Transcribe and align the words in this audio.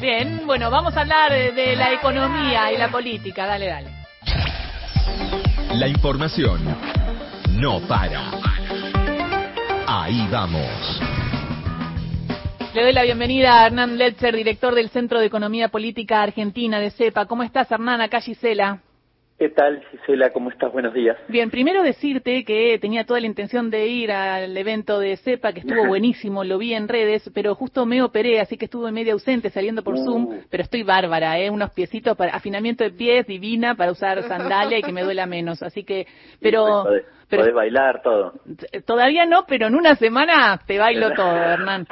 Bien, 0.00 0.42
bueno, 0.46 0.68
vamos 0.68 0.96
a 0.96 1.02
hablar 1.02 1.30
de 1.30 1.76
la 1.76 1.92
economía 1.92 2.72
y 2.72 2.76
la 2.76 2.90
política. 2.90 3.46
Dale, 3.46 3.68
dale. 3.68 3.90
La 5.74 5.86
información 5.86 6.60
no 7.52 7.80
para. 7.86 8.32
Ahí 9.86 10.26
vamos. 10.28 11.00
Le 12.74 12.82
doy 12.82 12.92
la 12.92 13.04
bienvenida 13.04 13.62
a 13.62 13.66
Hernán 13.66 13.96
Letzer, 13.96 14.34
director 14.34 14.74
del 14.74 14.90
Centro 14.90 15.20
de 15.20 15.26
Economía 15.26 15.68
Política 15.68 16.20
Argentina 16.20 16.80
de 16.80 16.90
CEPA. 16.90 17.26
¿Cómo 17.26 17.44
estás, 17.44 17.70
Hernán? 17.70 18.00
Acá 18.00 18.20
Gisela. 18.20 18.80
¿Qué 19.40 19.48
tal, 19.48 19.82
Gisela? 19.90 20.34
¿Cómo 20.34 20.50
estás? 20.50 20.70
Buenos 20.70 20.92
días. 20.92 21.16
Bien, 21.26 21.50
primero 21.50 21.82
decirte 21.82 22.44
que 22.44 22.78
tenía 22.78 23.06
toda 23.06 23.20
la 23.20 23.26
intención 23.26 23.70
de 23.70 23.86
ir 23.86 24.12
al 24.12 24.54
evento 24.54 24.98
de 24.98 25.16
CEPA, 25.16 25.54
que 25.54 25.60
estuvo 25.60 25.82
buenísimo, 25.88 26.44
lo 26.44 26.58
vi 26.58 26.74
en 26.74 26.88
redes, 26.88 27.30
pero 27.32 27.54
justo 27.54 27.86
me 27.86 28.02
operé, 28.02 28.38
así 28.40 28.58
que 28.58 28.66
estuve 28.66 28.92
media 28.92 29.14
ausente 29.14 29.48
saliendo 29.48 29.82
por 29.82 29.96
Zoom, 29.96 30.24
uh. 30.24 30.40
pero 30.50 30.62
estoy 30.62 30.82
bárbara, 30.82 31.38
¿eh? 31.38 31.48
Unos 31.48 31.70
piecitos 31.70 32.18
para 32.18 32.36
afinamiento 32.36 32.84
de 32.84 32.90
pies 32.90 33.26
divina 33.26 33.74
para 33.76 33.92
usar 33.92 34.22
sandalia 34.24 34.78
y 34.78 34.82
que 34.82 34.92
me 34.92 35.04
duela 35.04 35.24
menos, 35.24 35.62
así 35.62 35.84
que, 35.84 36.06
pero... 36.42 36.84
Pero, 37.30 37.42
Podés 37.42 37.54
bailar 37.54 38.02
todo. 38.02 38.34
Todavía 38.84 39.24
no, 39.24 39.44
pero 39.46 39.68
en 39.68 39.76
una 39.76 39.94
semana 39.94 40.60
te 40.66 40.78
bailo 40.78 41.12
todo, 41.14 41.32
Hernán. 41.32 41.86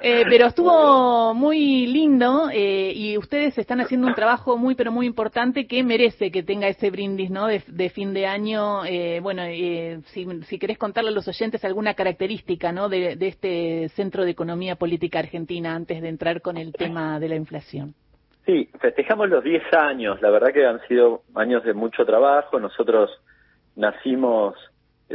Eh, 0.00 0.24
pero 0.28 0.46
estuvo 0.46 1.34
muy 1.34 1.86
lindo 1.86 2.48
eh, 2.50 2.90
y 2.94 3.18
ustedes 3.18 3.58
están 3.58 3.82
haciendo 3.82 4.06
un 4.06 4.14
trabajo 4.14 4.56
muy, 4.56 4.74
pero 4.74 4.90
muy 4.90 5.06
importante 5.06 5.66
que 5.66 5.84
merece 5.84 6.30
que 6.30 6.42
tenga 6.42 6.68
ese 6.68 6.90
brindis, 6.90 7.30
¿no? 7.30 7.46
De, 7.46 7.90
fin 7.90 8.14
de 8.14 8.26
año. 8.26 8.86
Eh, 8.86 9.20
bueno, 9.20 9.42
eh, 9.44 10.00
si, 10.06 10.26
si 10.44 10.58
querés 10.58 10.78
contarle 10.78 11.10
a 11.10 11.12
los 11.12 11.28
oyentes 11.28 11.62
alguna 11.66 11.92
característica, 11.92 12.72
¿no? 12.72 12.88
De, 12.88 13.16
de 13.16 13.28
este 13.28 13.88
Centro 13.90 14.24
de 14.24 14.30
Economía 14.30 14.76
Política 14.76 15.18
Argentina 15.18 15.74
antes 15.74 16.00
de 16.00 16.08
entrar 16.08 16.40
con 16.40 16.56
el 16.56 16.72
tema 16.72 17.20
de 17.20 17.28
la 17.28 17.36
inflación. 17.36 17.94
Sí, 18.46 18.70
festejamos 18.80 19.28
los 19.28 19.44
10 19.44 19.62
años. 19.74 20.20
La 20.22 20.30
verdad 20.30 20.52
que 20.52 20.66
han 20.66 20.80
sido 20.88 21.22
años 21.34 21.62
de 21.62 21.74
mucho 21.74 22.04
trabajo. 22.04 22.58
Nosotros 22.58 23.10
nacimos 23.76 24.54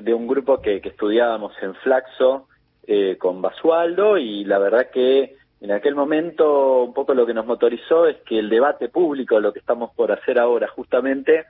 de 0.02 0.14
un 0.14 0.28
grupo 0.28 0.62
que, 0.62 0.82
estudiábamos 0.84 1.54
en 1.62 1.76
Flaxo 1.76 2.48
eh, 2.86 3.18
con 3.18 3.42
Basualdo 3.42 4.18
y 4.18 4.44
la 4.46 4.60
verdad 4.60 4.90
que 4.92 5.36
en 5.60 5.72
aquel 5.72 5.96
momento 5.96 6.84
un 6.84 6.94
poco 6.94 7.14
lo 7.14 7.26
que 7.26 7.34
nos 7.34 7.46
motorizó 7.46 8.08
es 8.08 8.18
que 8.18 8.40
el 8.40 8.50
debate 8.50 8.90
público, 8.90 9.40
lo 9.40 9.52
que 9.52 9.60
estamos 9.60 9.92
por 9.96 10.12
hacer 10.12 10.40
ahora 10.40 10.68
justamente, 10.68 11.46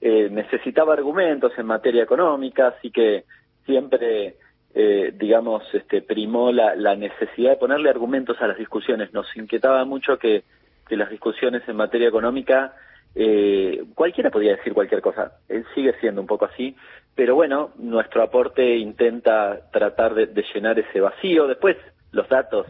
eh, 0.00 0.28
necesitaba 0.30 0.94
argumentos 0.94 1.52
en 1.58 1.66
materia 1.66 2.02
económica, 2.02 2.68
así 2.68 2.90
que 2.90 3.24
siempre, 3.66 4.36
eh, 4.74 5.12
digamos, 5.14 5.62
este, 5.74 6.00
primó 6.00 6.52
la, 6.52 6.74
la, 6.74 6.96
necesidad 6.96 7.50
de 7.50 7.56
ponerle 7.56 7.90
argumentos 7.90 8.40
a 8.40 8.46
las 8.46 8.56
discusiones. 8.56 9.12
Nos 9.12 9.26
inquietaba 9.36 9.84
mucho 9.84 10.18
que, 10.18 10.44
que 10.88 10.96
las 10.96 11.10
discusiones 11.10 11.62
en 11.68 11.76
materia 11.76 12.08
económica 12.08 12.74
eh, 13.14 13.84
cualquiera 13.94 14.30
podía 14.30 14.56
decir 14.56 14.72
cualquier 14.72 15.00
cosa, 15.00 15.32
él 15.48 15.64
sigue 15.74 15.94
siendo 16.00 16.20
un 16.20 16.26
poco 16.26 16.44
así, 16.44 16.76
pero 17.20 17.34
bueno, 17.34 17.72
nuestro 17.76 18.22
aporte 18.22 18.78
intenta 18.78 19.70
tratar 19.70 20.14
de, 20.14 20.42
llenar 20.54 20.78
ese 20.78 21.02
vacío. 21.02 21.46
Después, 21.46 21.76
los 22.12 22.26
datos, 22.30 22.66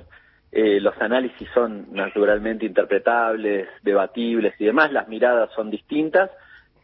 eh, 0.51 0.81
los 0.81 1.01
análisis 1.01 1.49
son 1.55 1.87
naturalmente 1.93 2.67
interpretables, 2.67 3.69
debatibles 3.85 4.53
y 4.59 4.65
demás, 4.65 4.91
las 4.91 5.07
miradas 5.07 5.51
son 5.55 5.71
distintas, 5.71 6.33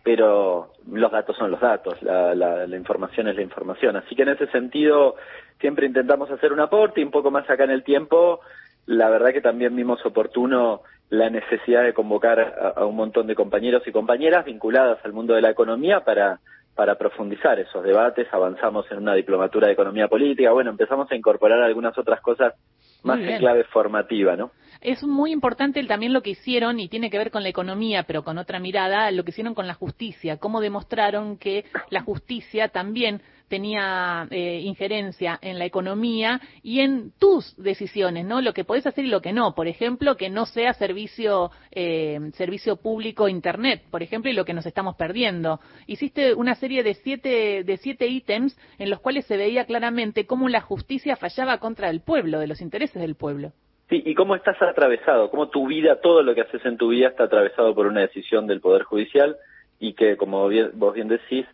pero 0.05 0.75
los 0.93 1.11
datos 1.11 1.37
son 1.37 1.51
los 1.51 1.59
datos, 1.59 2.01
la, 2.05 2.37
la 2.37 2.77
información 2.77 3.27
es 3.27 3.35
la 3.35 3.43
información. 3.43 3.97
Así 3.97 4.15
que 4.15 4.23
en 4.23 4.29
ese 4.29 4.47
sentido, 4.53 5.17
siempre 5.59 5.87
intentamos 5.87 6.31
hacer 6.31 6.53
un 6.53 6.61
aporte 6.61 7.01
y 7.01 7.05
un 7.05 7.11
poco 7.11 7.33
más 7.33 7.51
acá 7.51 7.65
en 7.65 7.73
el 7.73 7.83
tiempo, 7.83 8.43
la 8.87 9.11
verdad 9.11 9.33
que 9.33 9.41
también 9.41 9.75
vimos 9.75 10.07
oportuno 10.07 10.83
la 11.11 11.31
necesidad 11.31 11.83
de 11.83 11.95
convocar 11.95 12.75
a, 12.77 12.85
un 12.85 12.95
montón 12.95 13.27
de 13.27 13.35
compañeros 13.35 13.83
y 13.87 13.91
compañeras 13.91 14.45
vinculadas 14.45 15.05
al 15.05 15.13
mundo 15.13 15.35
de 15.35 15.43
la 15.43 15.51
economía 15.51 16.05
para, 16.05 16.39
para 16.77 16.97
profundizar 16.97 17.59
esos 17.59 17.83
debates. 17.83 18.29
Avanzamos 18.31 18.85
en 18.93 18.99
una 18.99 19.15
diplomatura 19.15 19.67
de 19.67 19.73
economía 19.73 20.09
política. 20.09 20.53
Bueno, 20.53 20.71
empezamos 20.71 21.11
a 21.11 21.17
incorporar 21.17 21.61
algunas 21.63 21.97
otras 21.99 22.21
cosas 22.21 22.55
más 23.03 23.19
en 23.19 23.39
clave 23.39 23.65
formativa, 23.65 24.37
¿no? 24.37 24.51
Es 24.83 25.03
muy 25.03 25.33
importante 25.33 25.83
también 25.85 26.13
lo 26.13 26.23
que 26.23 26.31
hicieron, 26.31 26.79
y 26.79 26.89
tiene 26.89 27.09
que 27.09 27.17
ver 27.17 27.31
con 27.31 27.43
la 27.43 27.49
economía, 27.49 28.03
pero 28.03 28.23
con 28.23 28.37
otra 28.37 28.59
mirada, 28.61 29.11
lo 29.11 29.25
que 29.25 29.31
hicieron 29.31 29.55
con 29.55 29.67
la 29.67 29.75
justicia, 29.75 30.37
cómo 30.37 30.61
demostraron 30.61 31.39
que 31.39 31.65
la 31.89 32.03
justicia 32.03 32.69
también 32.69 33.23
tenía 33.49 34.27
eh, 34.31 34.61
injerencia 34.65 35.39
en 35.41 35.59
la 35.59 35.65
economía 35.65 36.41
y 36.63 36.81
en 36.81 37.13
tus 37.19 37.57
decisiones, 37.57 38.25
¿no? 38.25 38.41
Lo 38.41 38.53
que 38.53 38.65
podés 38.65 38.87
hacer 38.87 39.05
y 39.05 39.09
lo 39.09 39.21
que 39.21 39.33
no. 39.33 39.55
Por 39.55 39.69
ejemplo, 39.69 40.17
que 40.17 40.31
no 40.31 40.47
sea 40.47 40.75
servicio, 40.75 41.51
eh, 41.71 42.19
servicio 42.35 42.77
público 42.77 43.29
Internet, 43.29 43.83
por 43.91 44.03
ejemplo, 44.03 44.31
y 44.31 44.35
lo 44.35 44.45
que 44.45 44.55
nos 44.55 44.67
estamos 44.67 44.97
perdiendo. 44.97 45.61
Hiciste 45.87 46.35
una 46.35 46.55
serie 46.55 46.83
de 46.83 46.95
siete, 46.95 47.65
de 47.65 47.77
siete 47.77 48.07
ítems 48.07 48.59
en 48.79 48.91
los 48.91 49.01
cuales 49.01 49.27
se 49.27 49.37
veía 49.37 49.65
claramente 49.65 50.27
cómo 50.27 50.49
la 50.49 50.61
justicia 50.61 51.17
fallaba 51.17 51.59
contra 51.59 51.91
el 51.91 52.01
pueblo, 52.01 52.41
de 52.41 52.47
los 52.47 52.61
intereses 52.61 53.01
del 53.01 53.15
pueblo. 53.15 53.53
Sí, 53.89 54.03
y 54.05 54.15
cómo 54.15 54.35
estás 54.35 54.61
atravesado, 54.61 55.31
cómo 55.31 55.49
tu 55.49 55.69
vida, 55.69 56.01
todo 56.01 56.23
lo 56.23 56.35
que 56.35 56.41
haces 56.41 56.65
en 56.65 56.77
tu 56.77 56.89
vida 56.89 57.09
está 57.09 57.25
atravesado 57.25 57.73
por 57.73 57.87
una 57.87 58.01
decisión 58.01 58.49
del 58.49 58.61
Poder 58.61 58.83
Judicial 58.83 59.37
y 59.79 59.93
que, 59.93 60.17
como 60.17 60.49
vos 60.75 60.95
bien 60.95 61.09
decís, 61.09 61.47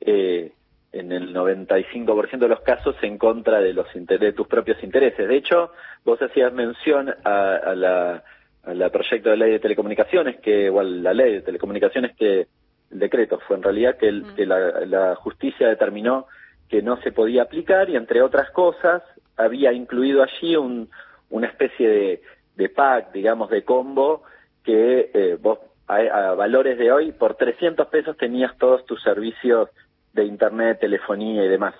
eh, 0.00 0.52
en 0.94 1.10
el 1.10 1.34
95% 1.34 2.38
de 2.38 2.48
los 2.48 2.60
casos 2.60 2.96
en 3.02 3.18
contra 3.18 3.60
de 3.60 3.72
los 3.72 3.86
de 3.92 4.32
tus 4.32 4.46
propios 4.46 4.82
intereses. 4.82 5.28
De 5.28 5.36
hecho, 5.36 5.72
vos 6.04 6.22
hacías 6.22 6.52
mención 6.52 7.12
a, 7.24 7.74
la, 7.74 8.90
proyecto 8.90 9.30
de 9.30 9.36
ley 9.36 9.52
de 9.52 9.58
telecomunicaciones, 9.58 10.40
que 10.40 10.66
igual 10.66 11.02
la 11.02 11.12
ley 11.12 11.34
de 11.34 11.40
telecomunicaciones 11.42 12.16
que 12.16 12.46
el 12.90 12.98
decreto 12.98 13.40
fue 13.46 13.56
en 13.56 13.64
realidad 13.64 13.96
que, 13.96 14.12
la, 14.46 15.16
justicia 15.16 15.68
determinó 15.68 16.26
que 16.68 16.80
no 16.80 16.96
se 17.02 17.10
podía 17.10 17.42
aplicar 17.42 17.90
y 17.90 17.96
entre 17.96 18.22
otras 18.22 18.50
cosas 18.50 19.02
había 19.36 19.72
incluido 19.72 20.22
allí 20.22 20.54
un, 20.56 20.88
una 21.30 21.48
especie 21.48 21.88
de, 21.88 22.22
de 22.54 22.68
pack, 22.68 23.12
digamos, 23.12 23.50
de 23.50 23.64
combo 23.64 24.22
que 24.62 25.10
eh, 25.12 25.36
vos 25.40 25.58
a, 25.88 25.96
a 25.96 26.34
valores 26.34 26.78
de 26.78 26.90
hoy 26.90 27.12
por 27.12 27.34
300 27.34 27.88
pesos 27.88 28.16
tenías 28.16 28.56
todos 28.56 28.86
tus 28.86 29.02
servicios 29.02 29.68
de 30.14 30.24
internet, 30.24 30.78
telefonía 30.80 31.44
y 31.44 31.48
demás. 31.48 31.74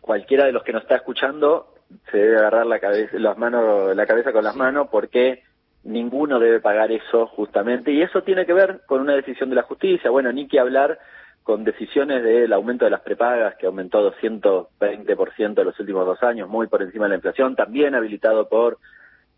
Cualquiera 0.00 0.46
de 0.46 0.52
los 0.52 0.62
que 0.62 0.72
nos 0.72 0.82
está 0.82 0.96
escuchando 0.96 1.74
se 2.10 2.18
debe 2.18 2.38
agarrar 2.38 2.66
la 2.66 2.80
cabeza, 2.80 3.16
las 3.18 3.38
manos, 3.38 3.94
la 3.94 4.06
cabeza 4.06 4.32
con 4.32 4.44
las 4.44 4.56
manos 4.56 4.88
porque 4.90 5.42
ninguno 5.84 6.40
debe 6.40 6.60
pagar 6.60 6.90
eso 6.90 7.26
justamente 7.28 7.92
y 7.92 8.02
eso 8.02 8.22
tiene 8.22 8.44
que 8.44 8.52
ver 8.52 8.80
con 8.86 9.00
una 9.00 9.14
decisión 9.14 9.50
de 9.50 9.56
la 9.56 9.62
justicia. 9.62 10.10
Bueno, 10.10 10.32
ni 10.32 10.48
que 10.48 10.58
hablar 10.58 10.98
con 11.42 11.62
decisiones 11.62 12.24
del 12.24 12.52
aumento 12.52 12.84
de 12.84 12.90
las 12.90 13.02
prepagas 13.02 13.54
que 13.56 13.66
aumentó 13.66 14.12
220% 14.12 15.58
en 15.60 15.64
los 15.64 15.78
últimos 15.78 16.04
dos 16.04 16.20
años, 16.24 16.48
muy 16.48 16.66
por 16.66 16.82
encima 16.82 17.04
de 17.04 17.10
la 17.10 17.14
inflación, 17.16 17.54
también 17.54 17.94
habilitado 17.94 18.48
por 18.48 18.78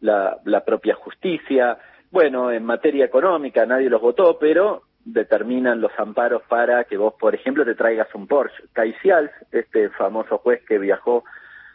la, 0.01 0.39
la 0.45 0.65
propia 0.65 0.95
justicia. 0.95 1.77
Bueno, 2.11 2.51
en 2.51 2.65
materia 2.65 3.05
económica 3.05 3.67
nadie 3.67 3.91
los 3.91 4.01
votó, 4.01 4.39
pero 4.39 4.85
determinan 5.13 5.81
los 5.81 5.93
amparos 5.99 6.43
para 6.49 6.85
que 6.85 6.97
vos, 6.97 7.15
por 7.19 7.35
ejemplo, 7.35 7.65
te 7.65 7.75
traigas 7.75 8.09
un 8.15 8.27
Porsche. 8.27 8.65
Caicial, 8.73 9.31
este 9.53 9.89
famoso 9.91 10.39
juez 10.39 10.63
que 10.67 10.79
viajó 10.79 11.25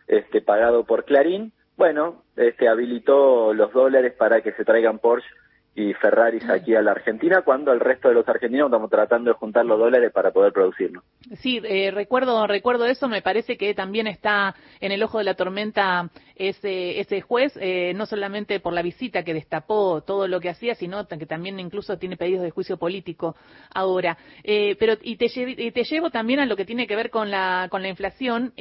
este, 0.08 0.42
pagado 0.42 0.86
por 0.86 1.06
Clarín, 1.06 1.52
bueno, 1.76 2.24
este, 2.36 2.68
habilitó 2.68 3.54
los 3.54 3.74
dólares 3.74 4.14
para 4.14 4.42
que 4.42 4.54
se 4.54 4.66
traigan 4.66 5.00
Porsche 5.00 5.28
y 5.76 5.94
Ferraris 5.94 6.48
aquí 6.50 6.76
a 6.76 6.84
la 6.84 6.92
Argentina, 6.92 7.42
cuando 7.42 7.72
el 7.72 7.80
resto 7.80 8.08
de 8.08 8.14
los 8.14 8.28
argentinos 8.30 8.68
estamos 8.68 8.92
tratando 8.92 9.32
de 9.32 9.38
juntar 9.38 9.66
los 9.66 9.80
dólares 9.80 10.12
para 10.12 10.32
poder 10.32 10.54
producirlo. 10.54 11.02
Sí, 11.40 11.60
eh, 11.64 11.90
recuerdo, 11.90 12.46
recuerdo 12.46 12.86
eso, 12.86 13.08
me 13.08 13.24
parece 13.24 13.58
que 13.58 13.74
también 13.74 14.06
está 14.06 14.56
en 14.80 14.92
el 14.92 15.02
ojo 15.02 15.18
de 15.18 15.24
la 15.24 15.34
tormenta 15.34 16.12
ese, 16.36 17.00
ese 17.00 17.22
juez, 17.22 17.58
eh, 17.60 17.94
no 17.96 18.06
solamente 18.06 18.60
por 18.60 18.74
la 18.74 18.84
visita 18.84 19.24
que 19.24 19.34
destapó 19.34 20.02
todo 20.02 20.28
lo 20.28 20.40
que 20.40 20.50
hacía, 20.50 20.76
sino 20.76 21.08
que 21.08 21.26
también 21.26 21.60
incluso 21.60 21.98
tiene 21.98 22.18
pedidos 22.18 22.44
de 22.44 22.52
juicio 22.52 22.78
político 22.78 23.36
ahora. 23.74 24.18
Eh, 24.44 24.76
pero 24.80 24.94
y 25.02 25.16
te, 25.16 25.26
y 25.36 25.72
te 25.72 25.84
llevo 25.84 26.12
también 26.12 26.40
a 26.40 26.46
lo 26.46 26.56
que 26.56 26.66
tiene 26.66 26.86
que 26.86 26.96
ver 26.96 27.10
con 27.10 27.32
la, 27.32 27.68
con 27.72 27.82
la 27.82 27.90
inflación. 27.90 28.54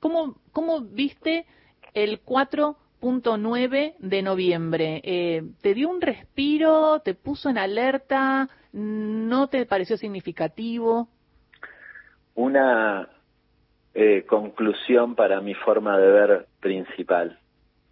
¿cómo, 0.00 0.36
¿Cómo 0.52 0.80
viste 0.80 1.46
el 1.94 2.20
4 2.20 2.72
punto 2.72 2.89
9 3.02 3.94
de 3.98 4.22
noviembre. 4.22 5.00
Eh, 5.04 5.42
¿Te 5.62 5.74
dio 5.74 5.88
un 5.88 6.00
respiro? 6.00 7.00
¿Te 7.00 7.14
puso 7.14 7.48
en 7.48 7.58
alerta? 7.58 8.48
¿No 8.72 9.48
te 9.48 9.66
pareció 9.66 9.96
significativo? 9.96 11.08
Una 12.34 13.08
eh, 13.94 14.24
conclusión 14.26 15.14
para 15.14 15.40
mi 15.40 15.54
forma 15.54 15.98
de 15.98 16.10
ver 16.10 16.46
principal. 16.60 17.38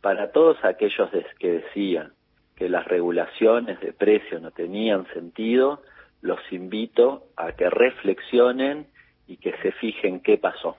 Para 0.00 0.30
todos 0.30 0.62
aquellos 0.64 1.10
que 1.38 1.52
decían 1.52 2.12
que 2.54 2.68
las 2.68 2.86
regulaciones 2.86 3.80
de 3.80 3.92
precios 3.92 4.40
no 4.42 4.50
tenían 4.50 5.06
sentido, 5.12 5.82
los 6.20 6.40
invito 6.50 7.28
a 7.36 7.52
que 7.52 7.70
reflexionen 7.70 8.86
y 9.26 9.36
que 9.36 9.52
se 9.62 9.72
fijen 9.72 10.20
qué 10.20 10.38
pasó. 10.38 10.76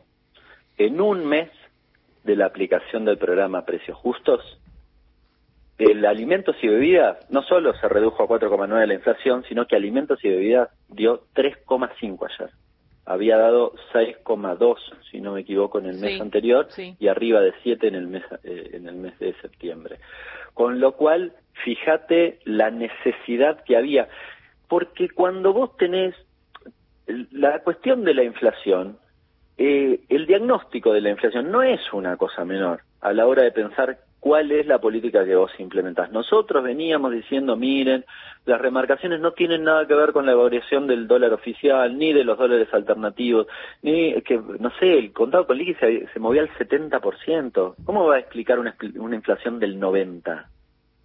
En 0.78 1.02
un 1.02 1.26
mes 1.26 1.50
de 2.24 2.36
la 2.36 2.46
aplicación 2.46 3.06
del 3.06 3.18
programa 3.18 3.66
Precios 3.66 3.98
Justos, 3.98 4.60
el 5.80 6.06
alimentos 6.06 6.58
y 6.62 6.68
bebidas 6.68 7.18
no 7.32 7.42
solo 7.44 7.74
se 7.74 7.88
redujo 7.88 8.24
a 8.24 8.28
4,9 8.28 8.86
la 8.86 8.94
inflación, 8.94 9.46
sino 9.48 9.66
que 9.66 9.78
alimentos 9.78 10.24
y 10.24 10.30
bebidas 10.30 10.70
dio 10.90 11.24
3,5 11.34 12.28
ayer. 12.30 12.50
Había 13.06 13.38
dado 13.38 13.74
6,2, 13.94 14.76
si 15.10 15.22
no 15.22 15.34
me 15.34 15.42
equivoco, 15.42 15.80
en 15.80 15.86
el 15.86 15.98
mes 15.98 16.20
anterior 16.20 16.68
y 16.78 17.08
arriba 17.08 17.40
de 17.40 17.54
7 17.64 17.88
en 17.88 17.96
el 17.96 18.08
mes 18.08 18.24
eh, 18.44 18.72
en 18.74 18.88
el 18.88 18.96
mes 18.96 19.18
de 19.20 19.34
septiembre. 19.42 20.00
Con 20.54 20.82
lo 20.82 20.92
cual, 20.92 21.34
fíjate 21.64 22.40
la 22.44 22.70
necesidad 22.72 23.64
que 23.64 23.78
había, 23.78 24.10
porque 24.68 25.10
cuando 25.10 25.54
vos 25.54 25.76
tenés 25.78 26.14
la 27.32 27.60
cuestión 27.60 28.04
de 28.04 28.14
la 28.14 28.24
inflación, 28.24 29.00
eh, 29.62 30.00
el 30.08 30.26
diagnóstico 30.26 30.94
de 30.94 31.02
la 31.02 31.10
inflación 31.10 31.52
no 31.52 31.62
es 31.62 31.82
una 31.92 32.16
cosa 32.16 32.46
menor 32.46 32.80
a 33.02 33.12
la 33.12 33.28
hora 33.28 33.44
de 33.44 33.52
pensar 33.52 34.00
cuál 34.22 34.54
es 34.54 34.66
la 34.66 34.80
política 34.80 35.26
que 35.26 35.36
vos 35.36 35.52
implementás. 35.60 36.12
Nosotros 36.12 36.64
veníamos 36.64 37.12
diciendo, 37.12 37.58
miren, 37.58 38.06
las 38.46 38.62
remarcaciones 38.62 39.20
no 39.20 39.34
tienen 39.34 39.66
nada 39.66 39.86
que 39.86 39.96
ver 39.96 40.14
con 40.14 40.26
la 40.26 40.34
variación 40.34 40.88
del 40.88 41.08
dólar 41.08 41.34
oficial, 41.34 41.98
ni 41.98 42.14
de 42.14 42.24
los 42.24 42.38
dólares 42.38 42.70
alternativos, 42.72 43.48
ni 43.82 44.14
que, 44.22 44.40
no 44.60 44.72
sé, 44.80 44.98
el 44.98 45.12
contado 45.12 45.46
con 45.46 45.58
liqui 45.58 45.74
se, 45.76 46.20
movía 46.20 46.44
al 46.44 46.50
70%. 46.52 47.76
¿Cómo 47.84 48.08
va 48.08 48.16
a 48.16 48.20
explicar 48.20 48.60
una, 48.60 48.78
una 48.96 49.16
inflación 49.16 49.60
del 49.60 49.78
90%? 49.78 50.46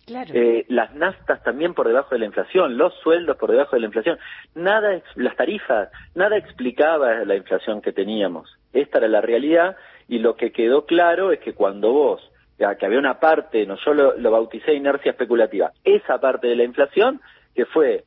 Eh, 0.06 0.66
las 0.68 0.94
nastas 0.94 1.42
también 1.42 1.72
por 1.72 1.88
debajo 1.88 2.10
de 2.10 2.18
la 2.18 2.26
inflación, 2.26 2.76
los 2.76 2.92
sueldos 3.02 3.38
por 3.38 3.50
debajo 3.50 3.74
de 3.74 3.80
la 3.80 3.86
inflación, 3.86 4.18
nada, 4.54 5.00
las 5.14 5.36
tarifas, 5.36 5.88
nada 6.14 6.36
explicaba 6.36 7.24
la 7.24 7.36
inflación 7.36 7.80
que 7.80 7.92
teníamos. 7.92 8.54
Esta 8.74 8.98
era 8.98 9.08
la 9.08 9.22
realidad 9.22 9.76
y 10.06 10.18
lo 10.18 10.36
que 10.36 10.52
quedó 10.52 10.84
claro 10.84 11.32
es 11.32 11.40
que 11.40 11.54
cuando 11.54 11.92
vos, 11.92 12.20
ya 12.58 12.74
que 12.76 12.84
había 12.84 12.98
una 12.98 13.18
parte, 13.18 13.64
no 13.64 13.76
yo 13.82 13.94
lo, 13.94 14.30
bauticé 14.30 14.74
inercia 14.74 15.12
especulativa, 15.12 15.72
esa 15.84 16.20
parte 16.20 16.48
de 16.48 16.56
la 16.56 16.64
inflación 16.64 17.22
que 17.54 17.64
fue 17.64 18.04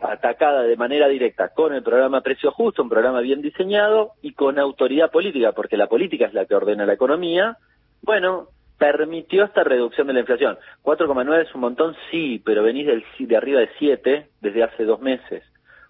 atacada 0.00 0.62
de 0.62 0.76
manera 0.76 1.08
directa 1.08 1.50
con 1.50 1.74
el 1.74 1.82
programa 1.82 2.22
Precio 2.22 2.52
Justo, 2.52 2.82
un 2.82 2.88
programa 2.88 3.20
bien 3.20 3.42
diseñado 3.42 4.12
y 4.22 4.32
con 4.32 4.58
autoridad 4.58 5.10
política, 5.10 5.52
porque 5.52 5.76
la 5.76 5.88
política 5.88 6.26
es 6.26 6.32
la 6.32 6.46
que 6.46 6.54
ordena 6.54 6.86
la 6.86 6.94
economía, 6.94 7.58
bueno, 8.02 8.48
permitió 8.78 9.44
esta 9.44 9.64
reducción 9.64 10.06
de 10.06 10.14
la 10.14 10.20
inflación. 10.20 10.58
4,9 10.82 11.42
es 11.42 11.54
un 11.54 11.60
montón, 11.60 11.96
sí, 12.10 12.42
pero 12.44 12.62
venís 12.62 12.86
del, 12.86 13.04
de 13.18 13.36
arriba 13.36 13.60
de 13.60 13.70
7 13.78 14.28
desde 14.40 14.62
hace 14.62 14.84
dos 14.84 15.00
meses, 15.00 15.42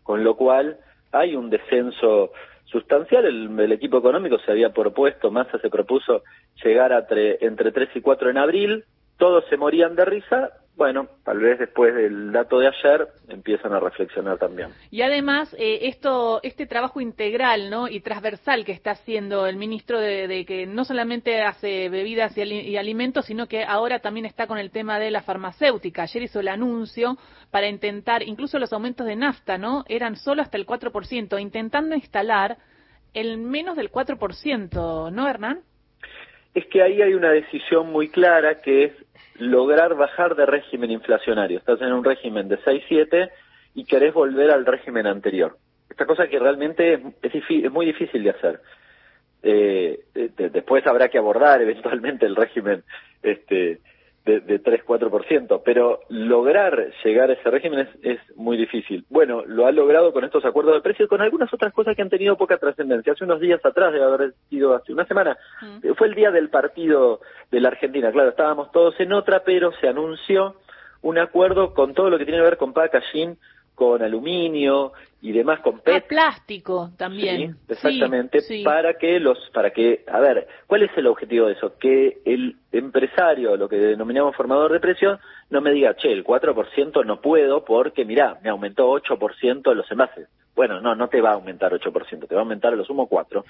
con 0.02 0.22
lo 0.22 0.36
cual 0.36 0.78
hay 1.12 1.36
un 1.36 1.50
descenso 1.50 2.32
sustancial. 2.66 3.24
El, 3.24 3.72
equipo 3.72 3.98
económico 3.98 4.38
se 4.38 4.50
había 4.50 4.72
propuesto, 4.72 5.30
Massa 5.30 5.58
se 5.58 5.70
propuso 5.70 6.22
llegar 6.62 6.92
a 6.92 7.06
entre 7.08 7.72
3 7.72 7.88
y 7.94 8.00
4 8.00 8.30
en 8.30 8.38
abril, 8.38 8.84
todos 9.18 9.44
se 9.48 9.56
morían 9.56 9.94
de 9.94 10.04
risa, 10.04 10.50
bueno, 10.76 11.06
tal 11.22 11.38
vez 11.38 11.58
después 11.60 11.94
del 11.94 12.32
dato 12.32 12.58
de 12.58 12.66
ayer 12.66 13.06
empiezan 13.28 13.72
a 13.74 13.80
reflexionar 13.80 14.38
también. 14.38 14.70
Y 14.90 15.02
además, 15.02 15.54
eh, 15.56 15.80
esto, 15.82 16.40
este 16.42 16.66
trabajo 16.66 17.00
integral 17.00 17.70
¿no? 17.70 17.86
y 17.86 18.00
transversal 18.00 18.64
que 18.64 18.72
está 18.72 18.92
haciendo 18.92 19.46
el 19.46 19.56
ministro 19.56 20.00
de, 20.00 20.44
que 20.44 20.66
no 20.66 20.84
solamente 20.84 21.42
hace 21.42 21.88
bebidas 21.88 22.36
y, 22.36 22.76
alimentos, 22.76 23.26
sino 23.26 23.46
que 23.46 23.62
ahora 23.62 24.00
también 24.00 24.26
está 24.26 24.48
con 24.48 24.58
el 24.58 24.72
tema 24.72 24.98
de 24.98 25.12
la 25.12 25.22
farmacéutica. 25.22 26.02
Ayer 26.02 26.24
hizo 26.24 26.40
el 26.40 26.48
anuncio 26.48 27.16
para 27.52 27.68
intentar, 27.68 28.24
incluso 28.24 28.58
los 28.58 28.72
aumentos 28.72 29.06
de 29.06 29.14
nafta, 29.14 29.58
¿no? 29.58 29.84
Eran 29.88 30.16
solo 30.16 30.42
hasta 30.42 30.56
el 30.56 30.66
4%, 30.66 31.40
intentando 31.40 31.94
instalar 31.94 32.56
el 33.12 33.38
menos 33.38 33.76
del 33.76 33.92
4%, 33.92 35.12
¿no, 35.12 35.28
Hernán? 35.28 35.60
Es 36.52 36.66
que 36.66 36.82
ahí 36.82 37.00
hay 37.00 37.14
una 37.14 37.30
decisión 37.30 37.92
muy 37.92 38.08
clara 38.08 38.60
que 38.60 38.84
es 38.84 39.03
lograr 39.38 39.94
bajar 39.94 40.36
de 40.36 40.46
régimen 40.46 40.90
inflacionario. 40.90 41.58
Estás 41.58 41.80
en 41.80 41.92
un 41.92 42.04
régimen 42.04 42.48
de 42.48 42.58
6-7 42.58 43.30
y 43.74 43.84
querés 43.84 44.14
volver 44.14 44.50
al 44.50 44.66
régimen 44.66 45.06
anterior. 45.06 45.56
Esta 45.90 46.06
cosa 46.06 46.28
que 46.28 46.38
realmente 46.38 46.94
es, 47.22 47.34
es 47.48 47.72
muy 47.72 47.86
difícil 47.86 48.22
de 48.22 48.30
hacer. 48.30 48.60
Eh, 49.42 50.00
después 50.36 50.86
habrá 50.86 51.08
que 51.08 51.18
abordar 51.18 51.60
eventualmente 51.60 52.24
el 52.24 52.34
régimen 52.34 52.82
este, 53.22 53.80
de, 54.24 54.40
de 54.40 54.62
3-4%, 54.62 55.60
pero 55.64 56.00
lograr 56.08 56.90
llegar 57.04 57.30
a 57.30 57.34
ese 57.34 57.50
régimen 57.50 57.88
es, 58.02 58.18
muy 58.36 58.56
difícil. 58.56 59.04
Bueno, 59.10 59.44
lo 59.46 59.66
ha 59.66 59.72
logrado 59.72 60.12
con 60.12 60.24
estos 60.24 60.44
acuerdos 60.44 60.74
de 60.74 60.80
precios 60.80 61.06
y 61.06 61.08
con 61.08 61.20
algunas 61.20 61.52
otras 61.52 61.72
cosas 61.72 61.94
que 61.94 62.02
han 62.02 62.10
tenido 62.10 62.36
poca 62.36 62.56
trascendencia. 62.56 63.12
Hace 63.12 63.24
unos 63.24 63.40
días 63.40 63.64
atrás, 63.64 63.92
debe 63.92 64.04
haber 64.04 64.34
sido 64.48 64.74
hace 64.74 64.92
una 64.92 65.04
semana, 65.06 65.36
mm. 65.60 65.92
fue 65.96 66.08
el 66.08 66.14
día 66.14 66.30
del 66.30 66.48
partido 66.48 67.20
de 67.50 67.60
la 67.60 67.68
Argentina. 67.68 68.10
Claro, 68.12 68.30
estábamos 68.30 68.72
todos 68.72 68.98
en 68.98 69.12
otra, 69.12 69.42
pero 69.44 69.72
se 69.80 69.88
anunció 69.88 70.56
un 71.02 71.18
acuerdo 71.18 71.74
con 71.74 71.92
todo 71.92 72.08
lo 72.08 72.18
que 72.18 72.24
tiene 72.24 72.38
que 72.38 72.44
ver 72.44 72.56
con 72.56 72.72
packaging, 72.72 73.36
con 73.74 74.02
aluminio 74.02 74.92
y 75.20 75.32
demás 75.32 75.60
con 75.60 75.80
PET. 75.80 76.04
Ah, 76.04 76.06
plástico 76.06 76.90
también. 76.96 77.56
exactamente, 77.68 78.40
para 78.62 78.94
que 78.94 79.18
los, 79.18 79.38
para 79.52 79.70
que, 79.70 80.04
a 80.06 80.20
ver, 80.20 80.46
¿cuál 80.66 80.82
es 80.82 80.90
el 80.96 81.06
objetivo 81.06 81.46
de 81.46 81.54
eso? 81.54 81.78
Que 81.78 82.18
el 82.24 82.56
empresario, 82.72 83.56
lo 83.56 83.68
que 83.68 83.76
denominamos 83.76 84.36
formador 84.36 84.72
de 84.72 84.80
precios, 84.80 85.18
no 85.50 85.60
me 85.60 85.72
diga, 85.72 85.96
che, 85.96 86.12
el 86.12 86.24
4% 86.24 87.04
no 87.04 87.20
puedo 87.20 87.64
porque, 87.64 88.04
mirá, 88.04 88.38
me 88.42 88.50
aumentó 88.50 88.92
8% 88.92 89.74
los 89.74 89.90
envases. 89.90 90.28
Bueno, 90.54 90.80
no, 90.80 90.94
no 90.94 91.08
te 91.08 91.20
va 91.20 91.30
a 91.30 91.34
aumentar 91.34 91.72
8%, 91.72 92.28
te 92.28 92.34
va 92.34 92.40
a 92.40 92.44
aumentar 92.44 92.72
a 92.72 92.76
lo 92.76 92.84
sumo 92.84 93.08
4. 93.08 93.44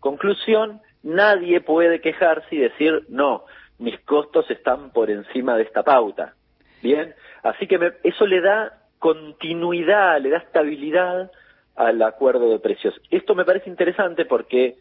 Conclusión, 0.00 0.80
nadie 1.02 1.60
puede 1.60 2.00
quejarse 2.00 2.54
y 2.54 2.58
decir, 2.58 3.04
no, 3.08 3.44
mis 3.78 3.98
costos 4.00 4.50
están 4.50 4.90
por 4.90 5.10
encima 5.10 5.56
de 5.56 5.62
esta 5.62 5.82
pauta. 5.82 6.34
Bien, 6.82 7.14
así 7.42 7.66
que 7.66 7.94
eso 8.02 8.26
le 8.26 8.40
da 8.40 8.79
continuidad, 9.00 10.20
le 10.20 10.30
da 10.30 10.38
estabilidad 10.38 11.32
al 11.74 12.00
acuerdo 12.02 12.50
de 12.50 12.60
precios. 12.60 12.94
Esto 13.10 13.34
me 13.34 13.44
parece 13.44 13.68
interesante 13.68 14.26
porque 14.26 14.76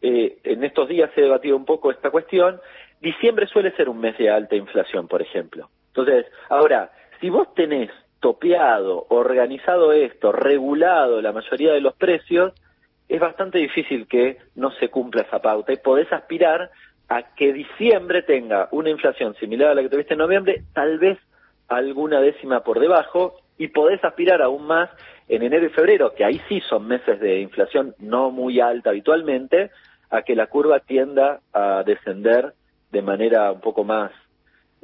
eh, 0.00 0.38
en 0.44 0.64
estos 0.64 0.88
días 0.88 1.10
se 1.14 1.20
ha 1.20 1.24
debatido 1.24 1.56
un 1.56 1.64
poco 1.64 1.90
esta 1.90 2.10
cuestión. 2.10 2.60
Diciembre 3.00 3.46
suele 3.46 3.72
ser 3.72 3.88
un 3.88 3.98
mes 3.98 4.16
de 4.16 4.30
alta 4.30 4.54
inflación, 4.54 5.08
por 5.08 5.20
ejemplo. 5.20 5.68
Entonces, 5.88 6.26
ahora, 6.48 6.92
si 7.20 7.28
vos 7.28 7.52
tenés 7.54 7.90
topeado, 8.20 9.06
organizado 9.08 9.92
esto, 9.92 10.30
regulado 10.30 11.20
la 11.20 11.32
mayoría 11.32 11.72
de 11.72 11.80
los 11.80 11.94
precios, 11.94 12.52
es 13.08 13.20
bastante 13.20 13.58
difícil 13.58 14.06
que 14.06 14.38
no 14.54 14.70
se 14.72 14.88
cumpla 14.88 15.22
esa 15.22 15.40
pauta 15.40 15.72
y 15.72 15.76
podés 15.76 16.12
aspirar 16.12 16.70
a 17.08 17.34
que 17.34 17.52
diciembre 17.52 18.22
tenga 18.22 18.68
una 18.70 18.90
inflación 18.90 19.34
similar 19.36 19.70
a 19.70 19.74
la 19.74 19.82
que 19.82 19.88
tuviste 19.88 20.14
en 20.14 20.18
noviembre, 20.18 20.62
tal 20.72 20.98
vez 20.98 21.18
alguna 21.68 22.20
décima 22.20 22.60
por 22.60 22.80
debajo, 22.80 23.36
y 23.58 23.68
podés 23.68 24.02
aspirar 24.04 24.42
aún 24.42 24.66
más 24.66 24.90
en 25.28 25.42
enero 25.42 25.66
y 25.66 25.70
febrero, 25.70 26.14
que 26.14 26.24
ahí 26.24 26.40
sí 26.48 26.60
son 26.68 26.86
meses 26.86 27.18
de 27.20 27.40
inflación 27.40 27.94
no 27.98 28.30
muy 28.30 28.60
alta 28.60 28.90
habitualmente, 28.90 29.70
a 30.10 30.22
que 30.22 30.36
la 30.36 30.46
curva 30.46 30.80
tienda 30.80 31.40
a 31.52 31.82
descender 31.84 32.54
de 32.92 33.02
manera 33.02 33.50
un 33.50 33.60
poco 33.60 33.82
más 33.82 34.12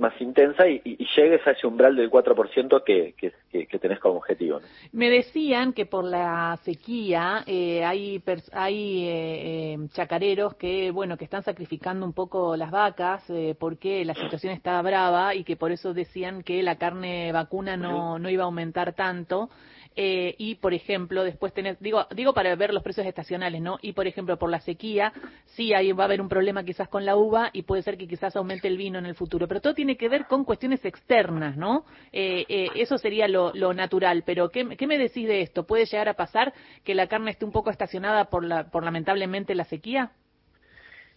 más 0.03 0.21
intensa 0.21 0.69
y, 0.69 0.83
llegues 1.17 1.47
a 1.47 1.53
ese 1.53 1.67
umbral 1.67 1.95
del 1.97 2.11
4% 2.11 2.83
que, 2.85 3.15
que, 3.17 3.67
que, 3.67 3.79
tenés 3.79 4.01
como 4.01 4.17
objetivo. 4.17 4.61
Me 4.93 5.09
decían 5.09 5.73
que 5.73 5.87
por 5.87 6.05
la 6.05 6.59
sequía 6.63 7.45
eh, 7.47 7.85
hay, 7.85 8.23
hay 8.53 9.05
eh, 9.07 9.75
eh, 9.75 9.79
chacareros 9.93 10.57
que, 10.57 10.91
bueno, 10.91 11.17
que 11.17 11.25
están 11.25 11.43
sacrificando 11.43 12.05
un 12.05 12.13
poco 12.13 12.57
las 12.57 12.71
vacas 12.71 13.25
porque 13.59 14.05
la 14.05 14.15
situación 14.15 14.53
está 14.53 14.83
brava 14.83 15.35
y 15.35 15.45
que 15.45 15.57
por 15.57 15.71
eso 15.71 15.95
decían 15.95 16.43
que 16.43 16.63
la 16.63 16.77
carne 16.77 17.31
vacuna 17.33 17.77
no, 17.77 18.19
no 18.19 18.29
iba 18.29 18.43
a 18.43 18.47
aumentar 18.47 18.95
tanto. 18.95 19.49
Eh, 19.97 20.35
y 20.39 20.55
por 20.57 20.75
ejemplo 20.75 21.25
después 21.25 21.53
tenés, 21.53 21.79
digo, 21.81 22.07
digo 22.15 22.33
para 22.33 22.55
ver 22.57 22.73
los 22.73 22.83
precios 22.83 23.07
estacionales, 23.07 23.61
¿no? 23.61 23.79
Y 23.83 23.93
por 23.93 24.07
ejemplo 24.07 24.39
por 24.39 24.51
la 24.51 24.61
sequía, 24.61 25.13
sí 25.45 25.75
ahí 25.75 25.93
va 25.93 26.05
a 26.05 26.07
haber 26.07 26.21
un 26.21 26.29
problema 26.29 26.65
quizás 26.65 26.89
con 26.89 27.05
la 27.05 27.17
uva 27.17 27.51
y 27.53 27.63
puede 27.63 27.83
ser 27.83 27.97
que 27.97 28.09
quizás 28.09 28.35
aumente 28.37 28.69
el 28.69 28.77
vino 28.77 28.99
en 28.99 29.07
el 29.07 29.15
futuro, 29.15 29.47
pero 29.49 29.61
todo 29.61 29.75
tiene 29.75 29.97
que 29.97 30.09
ver 30.09 30.27
con 30.27 30.45
cuestiones 30.45 30.85
externas, 30.85 31.57
¿no? 31.57 31.85
Eh, 32.13 32.45
eh, 32.49 32.69
eso 32.77 32.99
sería 32.99 33.29
lo, 33.29 33.53
natural, 33.75 34.23
pero 34.25 34.51
¿qué, 34.51 34.65
me 34.65 34.99
decís 34.99 35.27
de 35.27 35.41
esto? 35.41 35.67
¿Puede 35.67 35.87
llegar 35.87 36.09
a 36.09 36.15
pasar 36.15 36.53
que 36.85 36.95
la 36.95 37.07
carne 37.07 37.31
esté 37.31 37.45
un 37.45 37.53
poco 37.53 37.71
estacionada 37.71 38.27
por, 38.27 38.45
la, 38.45 38.71
por 38.71 38.85
lamentablemente 38.85 39.55
la 39.55 39.65
sequía? 39.65 40.13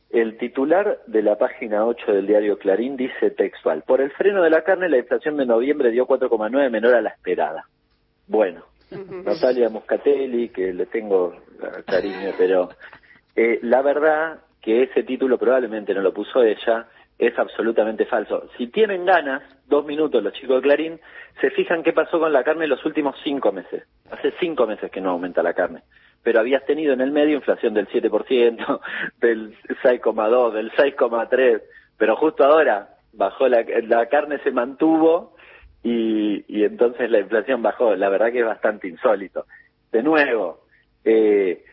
El 0.09 0.37
titular 0.37 0.99
de 1.07 1.21
la 1.21 1.37
página 1.37 1.85
8 1.85 2.11
del 2.13 2.27
diario 2.27 2.57
Clarín 2.57 2.95
dice 2.95 3.31
textual, 3.31 3.83
por 3.85 4.01
el 4.01 4.11
freno 4.11 4.43
de 4.43 4.49
la 4.49 4.63
carne 4.63 4.87
la 4.87 4.97
inflación 4.97 5.35
de 5.37 5.45
noviembre 5.45 5.91
dio 5.91 6.07
4,9 6.07 6.69
menor 6.69 6.95
a 6.95 7.01
la 7.01 7.09
esperada. 7.09 7.65
Bueno, 8.27 8.63
Natalia 8.91 9.69
Muscatelli, 9.69 10.49
que 10.49 10.73
le 10.73 10.85
tengo 10.87 11.35
cariño, 11.85 12.31
pero 12.37 12.69
eh, 13.35 13.59
la 13.63 13.81
verdad 13.81 14.39
que 14.61 14.83
ese 14.83 15.03
título 15.03 15.37
probablemente 15.37 15.93
no 15.93 16.01
lo 16.01 16.13
puso 16.13 16.43
ella, 16.43 16.87
es 17.17 17.37
absolutamente 17.37 18.05
falso. 18.05 18.49
Si 18.57 18.67
tienen 18.67 19.05
ganas, 19.05 19.43
dos 19.67 19.85
minutos 19.85 20.23
los 20.23 20.33
chicos 20.33 20.57
de 20.57 20.61
Clarín, 20.63 20.99
se 21.39 21.49
fijan 21.51 21.83
qué 21.83 21.93
pasó 21.93 22.19
con 22.19 22.33
la 22.33 22.43
carne 22.43 22.65
en 22.65 22.71
los 22.71 22.85
últimos 22.85 23.15
cinco 23.23 23.51
meses. 23.51 23.83
Hace 24.11 24.33
cinco 24.39 24.65
meses 24.67 24.91
que 24.91 25.01
no 25.01 25.11
aumenta 25.11 25.43
la 25.43 25.53
carne. 25.53 25.83
Pero 26.23 26.39
habías 26.39 26.65
tenido 26.65 26.93
en 26.93 27.01
el 27.01 27.11
medio 27.11 27.35
inflación 27.35 27.73
del 27.73 27.87
7%, 27.87 28.79
del 29.21 29.55
6,2, 29.83 30.53
del 30.53 30.71
6,3, 30.71 31.61
pero 31.97 32.15
justo 32.15 32.43
ahora 32.43 32.89
bajó 33.13 33.47
la, 33.47 33.63
la 33.83 34.07
carne 34.07 34.39
se 34.39 34.51
mantuvo 34.51 35.34
y, 35.85 36.43
y 36.47 36.63
entonces 36.63 37.11
la 37.11 37.19
inflación 37.19 37.61
bajó. 37.61 37.95
La 37.95 38.09
verdad 38.09 38.31
que 38.31 38.39
es 38.39 38.45
bastante 38.45 38.87
insólito. 38.87 39.45
De 39.91 40.01
nuevo, 40.01 40.61
eh, 41.03 41.63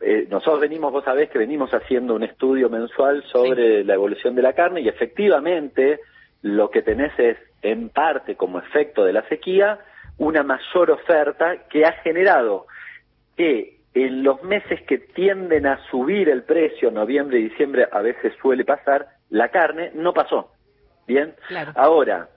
eh, 0.00 0.26
nosotros 0.28 0.60
venimos, 0.60 0.90
vos 0.92 1.04
sabés 1.04 1.30
que 1.30 1.38
venimos 1.38 1.70
haciendo 1.72 2.16
un 2.16 2.24
estudio 2.24 2.68
mensual 2.68 3.22
sobre 3.30 3.84
la 3.84 3.94
evolución 3.94 4.34
de 4.34 4.42
la 4.42 4.54
carne 4.54 4.80
y 4.80 4.88
efectivamente 4.88 6.00
lo 6.42 6.68
que 6.68 6.82
tenés 6.82 7.16
es, 7.16 7.36
en 7.62 7.90
parte 7.90 8.34
como 8.34 8.58
efecto 8.58 9.04
de 9.04 9.12
la 9.12 9.22
sequía, 9.28 9.78
una 10.18 10.42
mayor 10.42 10.90
oferta 10.90 11.68
que 11.68 11.84
ha 11.84 11.92
generado 12.02 12.66
que 13.36 13.78
en 13.94 14.24
los 14.24 14.42
meses 14.42 14.82
que 14.82 14.98
tienden 14.98 15.66
a 15.66 15.78
subir 15.90 16.28
el 16.28 16.42
precio, 16.42 16.90
noviembre 16.90 17.38
y 17.38 17.50
diciembre 17.50 17.86
a 17.92 18.00
veces 18.00 18.32
suele 18.42 18.64
pasar, 18.64 19.06
la 19.28 19.50
carne 19.50 19.92
no 19.94 20.12
pasó. 20.12 20.50
Bien, 21.06 21.34
ahora, 21.76 22.28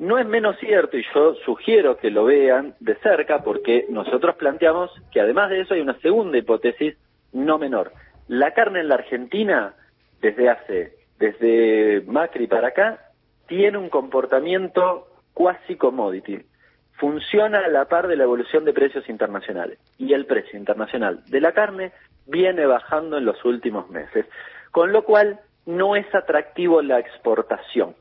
no 0.00 0.18
es 0.18 0.26
menos 0.26 0.56
cierto, 0.58 0.96
y 0.96 1.04
yo 1.14 1.34
sugiero 1.44 1.98
que 1.98 2.10
lo 2.10 2.24
vean 2.24 2.74
de 2.80 2.94
cerca, 2.96 3.42
porque 3.42 3.84
nosotros 3.90 4.34
planteamos 4.36 4.90
que 5.12 5.20
además 5.20 5.50
de 5.50 5.60
eso 5.60 5.74
hay 5.74 5.82
una 5.82 5.98
segunda 6.00 6.38
hipótesis 6.38 6.96
no 7.32 7.58
menor. 7.58 7.92
La 8.26 8.54
carne 8.54 8.80
en 8.80 8.88
la 8.88 8.94
Argentina, 8.94 9.74
desde 10.22 10.48
hace, 10.48 10.94
desde 11.18 12.02
Macri 12.06 12.46
para 12.46 12.68
acá, 12.68 13.10
tiene 13.46 13.76
un 13.76 13.90
comportamiento 13.90 15.06
cuasi 15.34 15.76
commodity. 15.76 16.46
Funciona 16.92 17.58
a 17.58 17.68
la 17.68 17.84
par 17.84 18.08
de 18.08 18.16
la 18.16 18.24
evolución 18.24 18.64
de 18.64 18.72
precios 18.72 19.06
internacionales. 19.10 19.78
Y 19.98 20.14
el 20.14 20.24
precio 20.24 20.58
internacional 20.58 21.22
de 21.26 21.42
la 21.42 21.52
carne 21.52 21.92
viene 22.26 22.64
bajando 22.64 23.18
en 23.18 23.26
los 23.26 23.44
últimos 23.44 23.90
meses. 23.90 24.24
Con 24.70 24.92
lo 24.92 25.04
cual, 25.04 25.40
no 25.66 25.94
es 25.94 26.06
atractivo 26.14 26.80
la 26.80 26.98
exportación. 26.98 27.94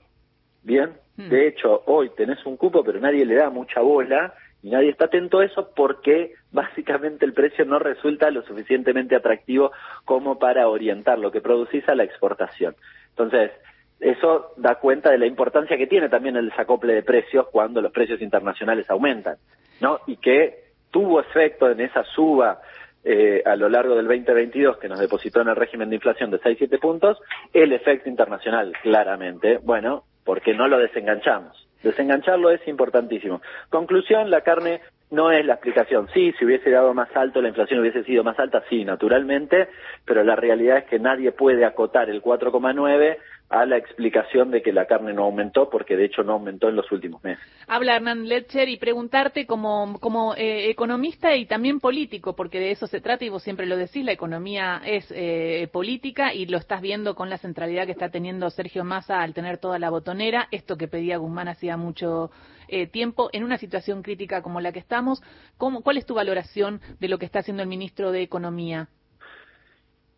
Bien. 0.64 0.94
De 1.28 1.48
hecho, 1.48 1.84
hoy 1.88 2.12
tenés 2.16 2.46
un 2.46 2.56
cupo, 2.56 2.84
pero 2.84 3.00
nadie 3.00 3.26
le 3.26 3.36
da 3.36 3.50
mucha 3.50 3.82
bola 3.82 4.34
y 4.64 4.70
nadie 4.70 4.90
está 4.90 5.06
atento 5.06 5.40
a 5.40 5.46
eso 5.46 5.72
porque 5.76 6.34
básicamente 6.52 7.26
el 7.26 7.34
precio 7.34 7.66
no 7.66 7.80
resulta 7.80 8.32
lo 8.32 8.42
suficientemente 8.44 9.16
atractivo 9.16 9.72
como 10.06 10.40
para 10.40 10.70
orientar 10.70 11.20
lo 11.20 11.32
que 11.32 11.42
producís 11.42 11.88
a 11.90 11.96
la 11.96 12.04
exportación. 12.04 12.76
Entonces, 13.10 13.52
eso 14.00 14.54
da 14.56 14.76
cuenta 14.76 15.12
de 15.12 15.18
la 15.18 15.26
importancia 15.26 15.78
que 15.78 15.88
tiene 15.88 16.08
también 16.08 16.38
el 16.38 16.50
desacople 16.50 16.94
de 16.94 17.04
precios 17.04 17.48
cuando 17.52 17.82
los 17.82 17.92
precios 17.92 18.22
internacionales 18.22 18.90
aumentan, 18.90 19.36
¿no? 19.82 20.00
Y 20.08 20.16
que 20.18 20.70
tuvo 20.90 21.20
efecto 21.20 21.70
en 21.70 21.82
esa 21.82 22.04
suba 22.06 22.62
eh, 23.04 23.42
a 23.46 23.58
lo 23.58 23.68
largo 23.68 23.96
del 23.96 24.08
2022 24.08 24.78
que 24.78 24.88
nos 24.88 25.00
depositó 25.00 25.42
en 25.42 25.50
el 25.50 25.56
régimen 25.56 25.90
de 25.90 25.96
inflación 25.96 26.32
de 26.32 26.40
6-7 26.40 26.80
puntos, 26.80 27.18
el 27.54 27.74
efecto 27.74 28.10
internacional, 28.10 28.72
claramente. 28.82 29.58
Bueno, 29.58 30.04
porque 30.30 30.54
no 30.54 30.68
lo 30.68 30.78
desenganchamos. 30.78 31.68
Desengancharlo 31.82 32.52
es 32.52 32.62
importantísimo. 32.68 33.42
Conclusión, 33.72 34.30
la 34.30 34.42
carne 34.42 34.80
no 35.10 35.32
es 35.32 35.44
la 35.44 35.54
explicación. 35.54 36.08
Sí, 36.14 36.32
si 36.38 36.46
hubiese 36.46 36.70
dado 36.70 36.94
más 36.94 37.10
alto, 37.16 37.42
la 37.42 37.48
inflación 37.48 37.80
hubiese 37.80 38.04
sido 38.04 38.24
más 38.24 38.38
alta, 38.38 38.64
sí, 38.70 38.86
naturalmente, 38.86 39.70
pero 40.06 40.24
la 40.24 40.36
realidad 40.36 40.78
es 40.78 40.84
que 40.86 41.00
nadie 41.00 41.32
puede 41.32 41.66
acotar 41.66 42.12
el 42.12 42.22
4,9 42.22 43.18
a 43.50 43.66
la 43.66 43.78
explicación 43.78 44.52
de 44.52 44.62
que 44.62 44.72
la 44.72 44.86
carne 44.86 45.12
no 45.12 45.24
aumentó, 45.24 45.70
porque 45.70 45.98
de 45.98 46.06
hecho 46.06 46.24
no 46.24 46.34
aumentó 46.34 46.70
en 46.70 46.76
los 46.76 46.92
últimos 46.92 47.24
meses. 47.24 47.44
Habla 47.68 47.96
Hernán 47.96 48.28
Letcher 48.28 48.70
y 48.70 48.78
preguntarte 48.78 49.48
como, 49.48 50.00
como 50.00 50.36
eh, 50.36 50.70
economista 50.70 51.36
y 51.36 51.46
también 51.46 51.80
político, 51.80 52.36
porque 52.36 52.60
de 52.60 52.72
eso 52.72 52.86
se 52.86 53.02
trata 53.02 53.26
y 53.26 53.30
vos 53.30 53.42
siempre 53.42 53.66
lo 53.66 53.76
decís, 53.76 54.06
la 54.06 54.12
economía 54.12 54.82
es 54.86 55.12
eh, 55.16 55.68
política 55.72 56.32
y 56.34 56.46
lo 56.46 56.60
estás 56.60 56.82
viendo 56.82 57.16
con 57.16 57.30
la 57.32 57.40
centralidad 57.40 57.86
que 57.86 57.92
está 57.92 58.10
teniendo 58.10 58.50
Sergio 58.52 58.84
Massa 58.84 59.22
al 59.22 59.34
tener 59.34 59.58
toda 59.58 59.80
la 59.80 59.90
botonera, 59.90 60.48
esto 60.52 60.78
que 60.78 60.88
pedía 60.88 61.18
Guzmán 61.18 61.48
hacía 61.48 61.76
mucho 61.76 62.30
eh, 62.68 62.86
tiempo, 62.86 63.30
en 63.34 63.44
una 63.44 63.58
situación 63.58 64.04
crítica 64.04 64.44
como 64.44 64.62
la 64.62 64.72
que 64.72 64.80
estamos. 64.80 65.24
¿cómo, 65.58 65.82
¿Cuál 65.82 65.98
es 65.98 66.06
tu 66.06 66.14
valoración 66.14 66.82
de 67.00 67.08
lo 67.08 67.18
que 67.18 67.26
está 67.26 67.40
haciendo 67.40 67.64
el 67.64 67.70
ministro 67.70 68.12
de 68.12 68.22
Economía? 68.22 68.90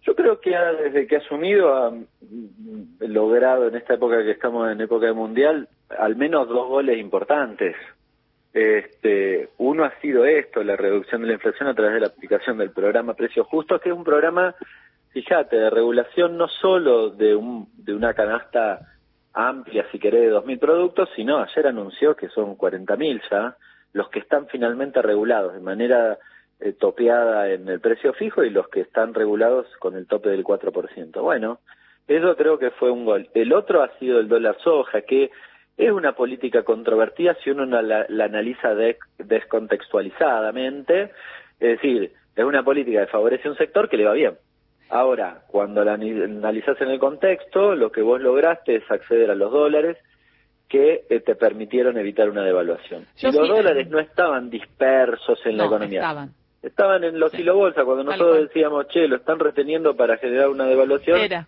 Yo 0.04 0.16
creo 0.16 0.40
que 0.40 0.50
desde 0.50 1.06
que 1.06 1.16
ha 1.16 1.20
asumido 1.20 1.74
ha 1.74 1.94
logrado 3.00 3.68
en 3.68 3.76
esta 3.76 3.94
época 3.94 4.24
que 4.24 4.32
estamos 4.32 4.72
en 4.72 4.82
época 4.82 5.06
de 5.06 5.14
mundial 5.14 5.68
al 5.98 6.16
menos 6.16 6.48
dos 6.48 6.68
goles 6.68 6.98
importantes. 6.98 7.76
Este, 8.54 9.50
uno 9.60 9.86
ha 9.86 9.92
sido 10.02 10.26
esto, 10.26 10.64
la 10.64 10.76
reducción 10.76 11.22
de 11.22 11.28
la 11.28 11.34
inflación 11.34 11.70
a 11.70 11.74
través 11.74 11.94
de 11.94 12.00
la 12.02 12.08
aplicación 12.08 12.58
del 12.58 12.72
programa 12.72 13.14
Precios 13.14 13.48
Justos, 13.48 13.82
que 13.82 13.90
es 13.90 13.96
un 13.96 14.04
programa, 14.04 14.56
fíjate, 15.12 15.56
de 15.56 15.70
regulación 15.70 16.38
no 16.38 16.48
solo 16.48 17.12
de, 17.12 17.36
un, 17.36 17.70
de 17.78 17.94
una 17.94 18.14
canasta 18.14 18.80
amplia, 19.34 19.86
si 19.92 20.00
querés, 20.00 20.30
de 20.30 20.36
2.000 20.36 20.60
productos, 20.60 21.10
sino 21.16 21.40
ayer 21.40 21.68
anunció 21.68 22.16
que 22.16 22.28
son 22.30 22.58
40.000 22.58 23.22
ya 23.30 23.56
los 23.94 24.10
que 24.10 24.20
están 24.20 24.48
finalmente 24.48 25.02
regulados 25.02 25.54
de 25.54 25.60
manera 25.60 26.18
eh, 26.62 26.74
topeada 26.74 27.50
en 27.52 27.68
el 27.68 27.80
precio 27.80 28.14
fijo 28.14 28.44
y 28.44 28.50
los 28.52 28.70
que 28.70 28.82
están 28.82 29.14
regulados 29.14 29.66
con 29.80 29.96
el 29.96 30.06
tope 30.08 30.30
del 30.30 30.44
4%. 30.44 31.22
Bueno, 31.22 31.60
eso 32.08 32.36
creo 32.36 32.60
que 32.60 32.72
fue 32.72 32.92
un 32.92 33.06
gol. 33.06 33.30
El 33.34 33.54
otro 33.54 33.82
ha 33.84 33.98
sido 33.98 34.20
el 34.20 34.28
dólar 34.28 34.58
soja, 34.64 35.02
que 35.02 35.32
es 35.78 35.92
una 35.92 36.14
política 36.14 36.64
controvertida 36.64 37.36
si 37.44 37.50
uno 37.50 37.66
la, 37.66 38.06
analiza 38.24 38.76
descontextualizadamente, 39.18 41.12
es 41.60 41.82
decir, 41.82 42.12
es 42.36 42.44
una 42.44 42.64
política 42.64 43.06
que 43.06 43.12
favorece 43.12 43.50
un 43.50 43.58
sector 43.58 43.90
que 43.90 43.98
le 43.98 44.06
va 44.06 44.14
bien. 44.14 44.38
Ahora, 44.90 45.44
cuando 45.48 45.84
la 45.84 45.94
analizas 45.94 46.80
en 46.82 46.90
el 46.90 47.00
contexto, 47.00 47.76
lo 47.76 47.92
que 47.92 48.02
vos 48.02 48.22
lograste 48.22 48.76
es 48.76 48.92
acceder 48.92 49.32
a 49.32 49.36
los 49.36 49.52
dólares 49.52 49.98
que 50.68 51.06
eh, 51.10 51.20
te 51.22 51.36
permitieron 51.36 51.98
evitar 51.98 52.30
una 52.30 52.44
devaluación. 52.44 53.06
y 53.18 53.26
los 53.32 53.48
dólares 53.48 53.90
no 53.90 54.00
estaban 54.00 54.50
dispersos 54.50 55.40
en 55.46 55.58
la 55.58 55.66
economía. 55.66 56.02
Estaban 56.02 56.34
Estaban 56.62 57.04
en 57.04 57.20
los 57.20 57.32
sí. 57.32 57.44
bolsa 57.44 57.84
cuando 57.84 58.04
nosotros 58.04 58.42
decíamos, 58.48 58.88
che, 58.88 59.08
lo 59.08 59.16
están 59.16 59.40
reteniendo 59.40 59.96
para 59.96 60.18
generar 60.18 60.50
una 60.50 60.66
devaluación. 60.66 61.20
Era. 61.20 61.48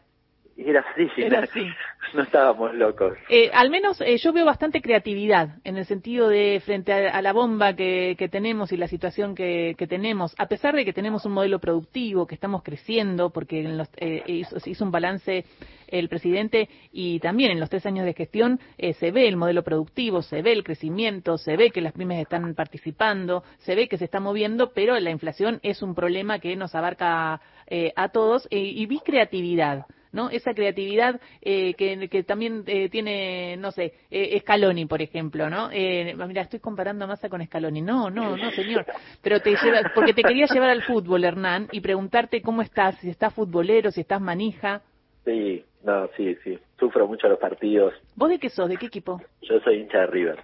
Y 0.55 0.69
era 0.69 0.81
así, 0.81 1.09
era 1.17 1.39
así. 1.39 1.67
no 2.13 2.23
estábamos 2.23 2.73
locos. 2.75 3.17
Eh, 3.29 3.49
al 3.53 3.69
menos 3.69 3.99
eh, 4.01 4.17
yo 4.17 4.33
veo 4.33 4.45
bastante 4.45 4.81
creatividad 4.81 5.57
en 5.63 5.77
el 5.77 5.85
sentido 5.85 6.27
de 6.29 6.61
frente 6.63 6.93
a, 6.93 7.21
la 7.21 7.33
bomba 7.33 7.75
que, 7.75 8.15
que, 8.17 8.29
tenemos 8.29 8.71
y 8.71 8.77
la 8.77 8.87
situación 8.87 9.33
que, 9.33 9.75
que, 9.77 9.87
tenemos, 9.87 10.35
a 10.37 10.47
pesar 10.47 10.75
de 10.75 10.85
que 10.85 10.93
tenemos 10.93 11.25
un 11.25 11.31
modelo 11.31 11.59
productivo, 11.59 12.27
que 12.27 12.35
estamos 12.35 12.61
creciendo, 12.61 13.31
porque 13.31 13.61
en 13.61 13.77
los, 13.77 13.89
eh, 13.97 14.23
hizo, 14.27 14.57
hizo, 14.63 14.85
un 14.85 14.91
balance 14.91 15.45
el 15.87 16.09
presidente 16.09 16.69
y 16.91 17.19
también 17.19 17.51
en 17.51 17.59
los 17.59 17.69
tres 17.69 17.85
años 17.85 18.05
de 18.05 18.13
gestión 18.13 18.59
eh, 18.77 18.93
se 18.93 19.11
ve 19.11 19.27
el 19.27 19.37
modelo 19.37 19.63
productivo, 19.63 20.21
se 20.21 20.41
ve 20.41 20.51
el 20.51 20.63
crecimiento, 20.63 21.37
se 21.37 21.57
ve 21.57 21.71
que 21.71 21.81
las 21.81 21.93
pymes 21.93 22.21
están 22.21 22.53
participando, 22.53 23.43
se 23.59 23.75
ve 23.75 23.87
que 23.87 23.97
se 23.97 24.05
está 24.05 24.19
moviendo, 24.19 24.71
pero 24.73 24.99
la 24.99 25.11
inflación 25.11 25.59
es 25.63 25.81
un 25.81 25.95
problema 25.95 26.39
que 26.39 26.55
nos 26.55 26.75
abarca 26.75 27.41
eh, 27.67 27.93
a 27.95 28.09
todos 28.09 28.47
y 28.51 28.85
vi 28.85 28.99
creatividad. 28.99 29.85
¿No? 30.13 30.29
Esa 30.29 30.53
creatividad 30.53 31.19
eh, 31.41 31.73
que, 31.73 32.07
que, 32.07 32.23
también 32.23 32.63
eh, 32.67 32.87
tiene, 32.87 33.57
no 33.57 33.71
sé, 33.71 33.93
eh, 34.09 34.39
Scaloni, 34.39 34.85
por 34.85 35.01
ejemplo, 35.01 35.49
¿no? 35.49 35.69
Eh, 35.73 36.15
mira, 36.27 36.43
estoy 36.43 36.59
comparando 36.59 37.03
a 37.03 37.07
Massa 37.07 37.27
con 37.27 37.43
Scaloni. 37.43 37.81
No, 37.81 38.09
no, 38.09 38.37
no, 38.37 38.51
señor. 38.51 38.85
Pero 39.21 39.41
te 39.41 39.55
lleva, 39.55 39.91
porque 39.93 40.13
te 40.13 40.21
quería 40.23 40.45
llevar 40.45 40.69
al 40.69 40.83
fútbol, 40.83 41.25
Hernán, 41.25 41.67
y 41.71 41.81
preguntarte 41.81 42.41
cómo 42.41 42.61
estás, 42.61 42.95
si 42.99 43.09
estás 43.09 43.33
futbolero, 43.33 43.91
si 43.91 44.01
estás 44.01 44.21
manija. 44.21 44.81
Sí, 45.25 45.65
no, 45.83 46.07
sí, 46.15 46.37
sí. 46.43 46.57
Sufro 46.79 47.07
mucho 47.07 47.27
los 47.27 47.39
partidos. 47.39 47.93
¿Vos 48.15 48.29
de 48.29 48.39
qué 48.39 48.49
sos? 48.49 48.69
¿De 48.69 48.77
qué 48.77 48.85
equipo? 48.85 49.21
Yo 49.41 49.59
soy 49.61 49.79
hincha 49.79 49.99
de 49.99 50.07
River. 50.07 50.39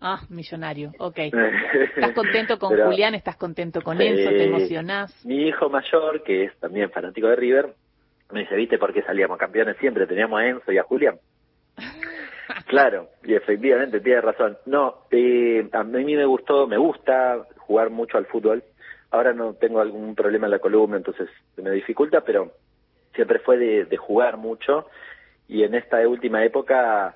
Ah, 0.00 0.20
millonario, 0.28 0.92
ok. 0.98 1.18
¿Estás 1.96 2.12
contento 2.12 2.58
con 2.58 2.76
Julián? 2.76 3.14
¿Estás 3.14 3.36
contento 3.36 3.80
con 3.82 4.00
Enzo? 4.00 4.30
¿Te 4.30 4.44
emocionás? 4.44 5.24
Mi 5.24 5.48
hijo 5.48 5.68
mayor, 5.68 6.22
que 6.22 6.44
es 6.44 6.56
también 6.58 6.90
fanático 6.90 7.26
de 7.28 7.36
River, 7.36 7.74
me 8.32 8.40
dice, 8.40 8.56
¿viste 8.56 8.78
por 8.78 8.92
qué 8.92 9.02
salíamos 9.02 9.38
campeones 9.38 9.76
siempre? 9.78 10.06
Teníamos 10.06 10.40
a 10.40 10.46
Enzo 10.46 10.72
y 10.72 10.78
a 10.78 10.82
Julián. 10.82 11.18
claro, 12.66 13.08
y 13.24 13.34
efectivamente 13.34 14.00
tiene 14.00 14.20
razón. 14.20 14.58
No, 14.66 15.06
eh, 15.10 15.68
a 15.72 15.84
mí 15.84 16.16
me 16.16 16.26
gustó, 16.26 16.66
me 16.66 16.76
gusta 16.76 17.46
jugar 17.56 17.90
mucho 17.90 18.18
al 18.18 18.26
fútbol. 18.26 18.62
Ahora 19.10 19.32
no 19.32 19.54
tengo 19.54 19.80
algún 19.80 20.14
problema 20.14 20.46
en 20.46 20.52
la 20.52 20.58
columna, 20.58 20.96
entonces 20.96 21.28
se 21.54 21.62
me 21.62 21.70
dificulta, 21.70 22.20
pero 22.20 22.52
siempre 23.14 23.38
fue 23.38 23.56
de, 23.56 23.84
de 23.86 23.96
jugar 23.96 24.36
mucho. 24.36 24.86
Y 25.48 25.62
en 25.62 25.74
esta 25.74 26.06
última 26.06 26.44
época 26.44 27.14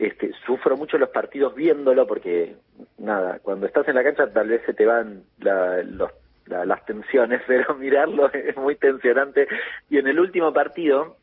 este, 0.00 0.32
sufro 0.46 0.78
mucho 0.78 0.96
los 0.96 1.10
partidos 1.10 1.54
viéndolo 1.54 2.06
porque, 2.06 2.56
nada, 2.96 3.38
cuando 3.40 3.66
estás 3.66 3.86
en 3.86 3.94
la 3.94 4.02
cancha 4.02 4.32
tal 4.32 4.48
vez 4.48 4.62
se 4.64 4.72
te 4.72 4.86
van 4.86 5.24
la, 5.38 5.82
los 5.82 6.10
las 6.50 6.84
tensiones, 6.84 7.42
pero 7.46 7.74
mirarlo 7.76 8.32
es 8.32 8.56
muy 8.56 8.76
tensionante. 8.76 9.46
Y 9.88 9.98
en 9.98 10.08
el 10.08 10.18
último 10.18 10.52
partido 10.52 11.16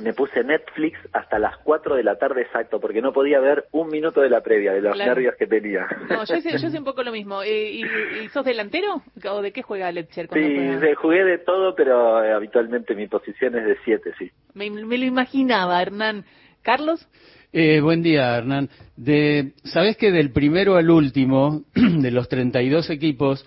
me 0.00 0.12
puse 0.12 0.44
Netflix 0.44 0.98
hasta 1.12 1.38
las 1.38 1.56
4 1.58 1.96
de 1.96 2.02
la 2.02 2.16
tarde 2.16 2.42
exacto, 2.42 2.78
porque 2.78 3.02
no 3.02 3.12
podía 3.12 3.40
ver 3.40 3.66
un 3.72 3.88
minuto 3.88 4.20
de 4.20 4.30
la 4.30 4.42
previa, 4.42 4.72
de 4.72 4.82
los 4.82 4.96
nervios 4.96 5.34
que 5.36 5.46
tenía. 5.46 5.86
No, 6.08 6.24
yo 6.24 6.36
hice, 6.36 6.56
yo 6.58 6.68
un 6.78 6.84
poco 6.84 7.02
lo 7.02 7.10
mismo. 7.10 7.42
Eh, 7.42 7.72
¿Y, 7.72 7.84
y, 8.22 8.28
sos 8.28 8.44
delantero 8.44 9.02
o 9.28 9.42
de 9.42 9.52
qué 9.52 9.62
juega 9.62 9.90
Letcher? 9.90 10.28
Sí, 10.32 10.94
jugué 10.96 11.24
de 11.24 11.38
todo, 11.38 11.74
pero 11.74 12.22
eh, 12.22 12.32
habitualmente 12.32 12.94
mi 12.94 13.06
posición 13.08 13.56
es 13.56 13.64
de 13.64 13.76
7, 13.84 14.12
sí. 14.18 14.30
Me, 14.54 14.70
me 14.70 14.98
lo 14.98 15.04
imaginaba, 15.04 15.80
Hernán. 15.80 16.24
¿Carlos? 16.62 17.08
Eh, 17.52 17.80
buen 17.80 18.02
día, 18.02 18.36
Hernán. 18.36 18.68
De, 18.96 19.52
¿Sabés 19.64 19.96
que 19.96 20.12
del 20.12 20.32
primero 20.32 20.76
al 20.76 20.90
último, 20.90 21.64
de 21.74 22.10
los 22.10 22.28
32 22.28 22.90
equipos, 22.90 23.46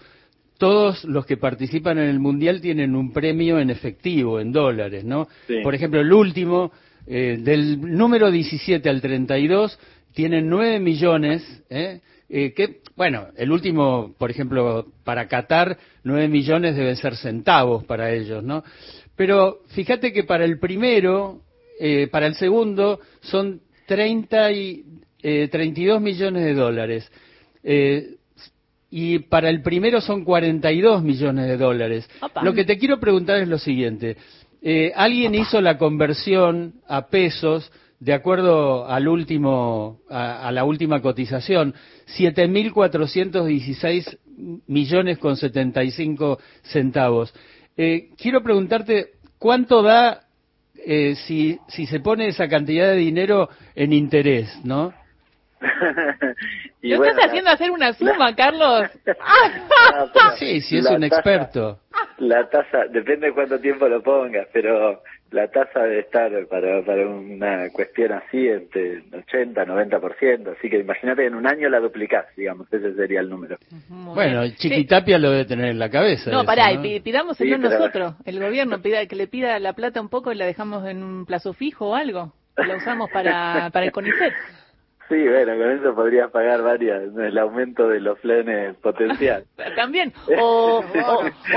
todos 0.62 1.04
los 1.06 1.26
que 1.26 1.38
participan 1.38 1.98
en 1.98 2.08
el 2.08 2.20
Mundial 2.20 2.62
tienen 2.62 2.96
un 2.96 3.12
premio 3.12 3.58
en 3.58 3.72
efectivo, 3.72 4.40
en 4.40 4.52
dólares, 4.52 5.04
¿no? 5.04 5.28
Por 5.64 5.74
ejemplo, 5.74 6.00
el 6.00 6.14
último, 6.14 6.72
eh, 7.08 7.40
del 7.42 7.82
número 7.82 8.30
17 8.30 8.88
al 8.88 9.02
32, 9.02 9.80
tienen 10.14 10.48
9 10.48 10.80
millones, 10.80 11.64
¿eh? 11.72 12.02
Eh, 12.30 12.54
que, 12.54 12.82
bueno, 12.96 13.30
el 13.38 13.52
último, 13.52 14.14
por 14.20 14.30
ejemplo, 14.30 14.86
para 15.04 15.28
Qatar, 15.28 15.80
9 16.04 16.28
millones 16.28 16.76
deben 16.76 16.96
ser 16.96 17.16
centavos 17.16 17.84
para 17.86 18.14
ellos, 18.14 18.44
¿no? 18.44 18.64
Pero 19.16 19.62
fíjate 19.70 20.14
que 20.14 20.26
para 20.26 20.46
el 20.46 20.60
primero, 20.60 21.42
eh, 21.80 22.08
para 22.12 22.28
el 22.28 22.36
segundo, 22.36 23.00
son 23.22 23.62
30 23.88 24.52
y, 24.52 24.86
eh, 25.24 25.48
32 25.52 26.00
millones 26.00 26.46
de 26.46 26.54
dólares. 26.54 27.12
Eh, 27.64 28.18
y 28.92 29.20
para 29.20 29.50
el 29.50 29.62
primero 29.62 30.02
son 30.02 30.26
42 30.26 31.02
millones 31.02 31.48
de 31.48 31.58
dólares. 31.58 32.10
Lo 32.44 32.54
que 32.54 32.66
te 32.66 32.78
quiero 32.78 33.00
preguntar 33.00 33.38
es 33.38 33.48
lo 33.48 33.58
siguiente. 33.58 34.18
Eh, 34.62 34.92
¿Alguien 34.96 35.34
hizo 35.34 35.62
la 35.62 35.78
conversión 35.78 36.76
a 36.88 37.08
pesos 37.08 37.72
de 38.00 38.14
acuerdo 38.14 38.86
al 38.86 39.08
último, 39.08 40.02
a, 40.10 40.48
a 40.48 40.52
la 40.52 40.66
última 40.66 41.02
cotización? 41.02 41.74
7.416 42.18 44.18
millones 44.68 45.18
con 45.20 45.38
75 45.38 46.40
centavos. 46.64 47.34
Eh, 47.78 48.10
quiero 48.18 48.44
preguntarte, 48.44 49.12
¿cuánto 49.40 49.82
da 49.82 50.26
eh, 50.86 51.16
si, 51.28 51.60
si 51.68 51.86
se 51.86 52.00
pone 52.00 52.28
esa 52.28 52.48
cantidad 52.48 52.88
de 52.88 52.98
dinero 52.98 53.50
en 53.76 53.94
interés, 53.94 54.50
no? 54.64 54.94
y 56.82 56.96
¿Lo 56.96 57.04
estás 57.04 57.26
haciendo 57.26 57.52
hacer 57.52 57.72
una 57.72 57.94
suma, 57.94 58.36
Carlos? 58.36 58.90
sí, 60.40 60.62
si 60.62 60.78
es 60.78 60.90
un 60.90 61.04
experto. 61.04 61.80
La 62.18 62.50
tasa, 62.50 62.86
depende 62.90 63.28
de 63.28 63.34
cuánto 63.34 63.60
tiempo 63.60 63.88
lo 63.88 64.02
pongas, 64.02 64.48
pero 64.54 65.02
la 65.32 65.48
tasa 65.48 65.82
debe 65.84 66.00
estar 66.00 66.32
para, 66.48 66.84
para 66.84 67.08
una 67.08 67.70
cuestión 67.72 68.12
así 68.12 68.48
entre 68.48 69.04
80 69.14 69.66
90%, 69.66 70.58
así 70.58 70.70
que 70.70 70.80
imagínate 70.80 71.26
en 71.26 71.36
un 71.36 71.48
año 71.48 71.70
la 71.70 71.80
duplicás, 71.80 72.26
digamos, 72.36 72.72
ese 72.72 72.94
sería 72.96 73.22
el 73.22 73.30
número. 73.30 73.58
bueno, 73.90 74.44
Chiquitapia 74.58 75.18
lo 75.18 75.32
debe 75.32 75.46
tener 75.46 75.70
en 75.70 75.80
la 75.80 75.90
cabeza. 75.90 76.32
No, 76.32 76.44
pará, 76.44 76.74
¿no? 76.74 76.82
pidámoselo 76.82 77.58
nosotros, 77.58 78.16
el 78.26 78.40
gobierno 78.40 78.82
pida 78.82 79.06
que 79.06 79.16
le 79.16 79.28
pida 79.28 79.58
la 79.60 79.74
plata 79.74 80.02
un 80.02 80.10
poco 80.10 80.32
y 80.32 80.36
la 80.36 80.46
dejamos 80.46 80.88
en 80.88 81.04
un 81.04 81.26
plazo 81.26 81.54
fijo 81.54 81.90
o 81.90 81.96
algo, 81.96 82.34
la 82.58 82.76
usamos 82.76 83.10
para, 83.12 83.70
para 83.72 83.86
el 83.86 83.92
CONICET. 83.92 84.34
Sí, 85.12 85.28
bueno, 85.28 85.58
con 85.58 85.72
eso 85.72 85.94
podrías 85.94 86.32
pagar 86.32 86.62
varias, 86.62 87.14
el 87.18 87.38
aumento 87.38 87.86
de 87.90 88.00
los 88.00 88.18
planes 88.20 88.78
potencial. 88.78 89.44
También, 89.76 90.14
o, 90.40 90.82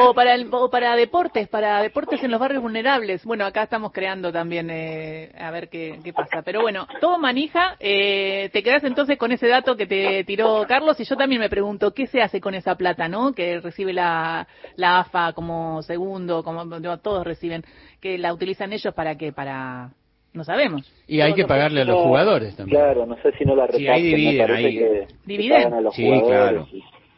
o, 0.00 0.12
para 0.12 0.34
el, 0.34 0.48
o 0.50 0.68
para 0.68 0.96
deportes, 0.96 1.46
para 1.46 1.80
deportes 1.80 2.20
en 2.24 2.32
los 2.32 2.40
barrios 2.40 2.62
vulnerables. 2.62 3.24
Bueno, 3.24 3.46
acá 3.46 3.62
estamos 3.62 3.92
creando 3.92 4.32
también, 4.32 4.70
eh, 4.70 5.30
a 5.38 5.52
ver 5.52 5.68
qué, 5.68 6.00
qué 6.02 6.12
pasa. 6.12 6.42
Pero 6.42 6.62
bueno, 6.62 6.88
todo 7.00 7.16
manija, 7.20 7.76
eh, 7.78 8.50
te 8.52 8.64
quedas 8.64 8.82
entonces 8.82 9.18
con 9.18 9.30
ese 9.30 9.46
dato 9.46 9.76
que 9.76 9.86
te 9.86 10.24
tiró 10.24 10.64
Carlos 10.66 10.98
y 10.98 11.04
yo 11.04 11.16
también 11.16 11.40
me 11.40 11.48
pregunto, 11.48 11.94
¿qué 11.94 12.08
se 12.08 12.22
hace 12.22 12.40
con 12.40 12.54
esa 12.54 12.74
plata, 12.74 13.06
no? 13.06 13.34
Que 13.34 13.60
recibe 13.60 13.92
la, 13.92 14.48
la 14.74 14.98
AFA 14.98 15.32
como 15.32 15.80
segundo, 15.82 16.42
como 16.42 16.66
todos 16.98 17.24
reciben, 17.24 17.62
que 18.00 18.18
la 18.18 18.34
utilizan 18.34 18.72
ellos 18.72 18.92
para 18.94 19.16
qué, 19.16 19.32
para 19.32 19.92
no 20.34 20.44
sabemos. 20.44 20.82
Y 21.06 21.20
hay 21.20 21.32
que 21.32 21.46
pagarle 21.46 21.82
a 21.82 21.84
los 21.84 22.02
jugadores 22.02 22.56
también. 22.56 22.78
Claro, 22.78 23.06
no 23.06 23.16
sé 23.22 23.32
si 23.38 23.44
no 23.44 23.54
la 23.54 23.66
reparten. 23.66 23.80
Sí, 23.80 23.88
ahí 23.88 24.02
dividen, 24.02 24.50
ahí. 24.50 25.06
¿Dividen? 25.24 25.72
sí, 25.92 26.10
claro. 26.26 26.66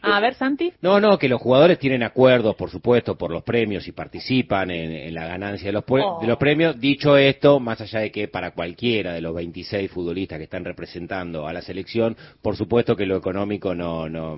Ah, 0.01 0.17
a 0.17 0.19
ver, 0.19 0.35
Santi. 0.35 0.71
No, 0.81 0.99
no, 0.99 1.17
que 1.17 1.27
los 1.27 1.41
jugadores 1.41 1.79
tienen 1.79 2.03
acuerdos, 2.03 2.55
por 2.55 2.69
supuesto, 2.69 3.17
por 3.17 3.31
los 3.31 3.43
premios 3.43 3.87
y 3.87 3.91
participan 3.91 4.69
en, 4.69 5.13
la 5.13 5.25
ganancia 5.25 5.67
de 5.67 5.73
los, 5.73 5.83
oh. 5.87 6.19
de 6.21 6.27
los 6.27 6.37
premios. 6.37 6.79
Dicho 6.79 7.17
esto, 7.17 7.59
más 7.59 7.81
allá 7.81 8.01
de 8.01 8.11
que 8.11 8.27
para 8.27 8.51
cualquiera 8.51 9.13
de 9.13 9.21
los 9.21 9.33
26 9.33 9.89
futbolistas 9.89 10.37
que 10.37 10.43
están 10.43 10.63
representando 10.63 11.47
a 11.47 11.53
la 11.53 11.61
selección, 11.61 12.15
por 12.41 12.55
supuesto 12.55 12.95
que 12.95 13.05
lo 13.05 13.17
económico 13.17 13.73
no, 13.73 14.07
no, 14.07 14.37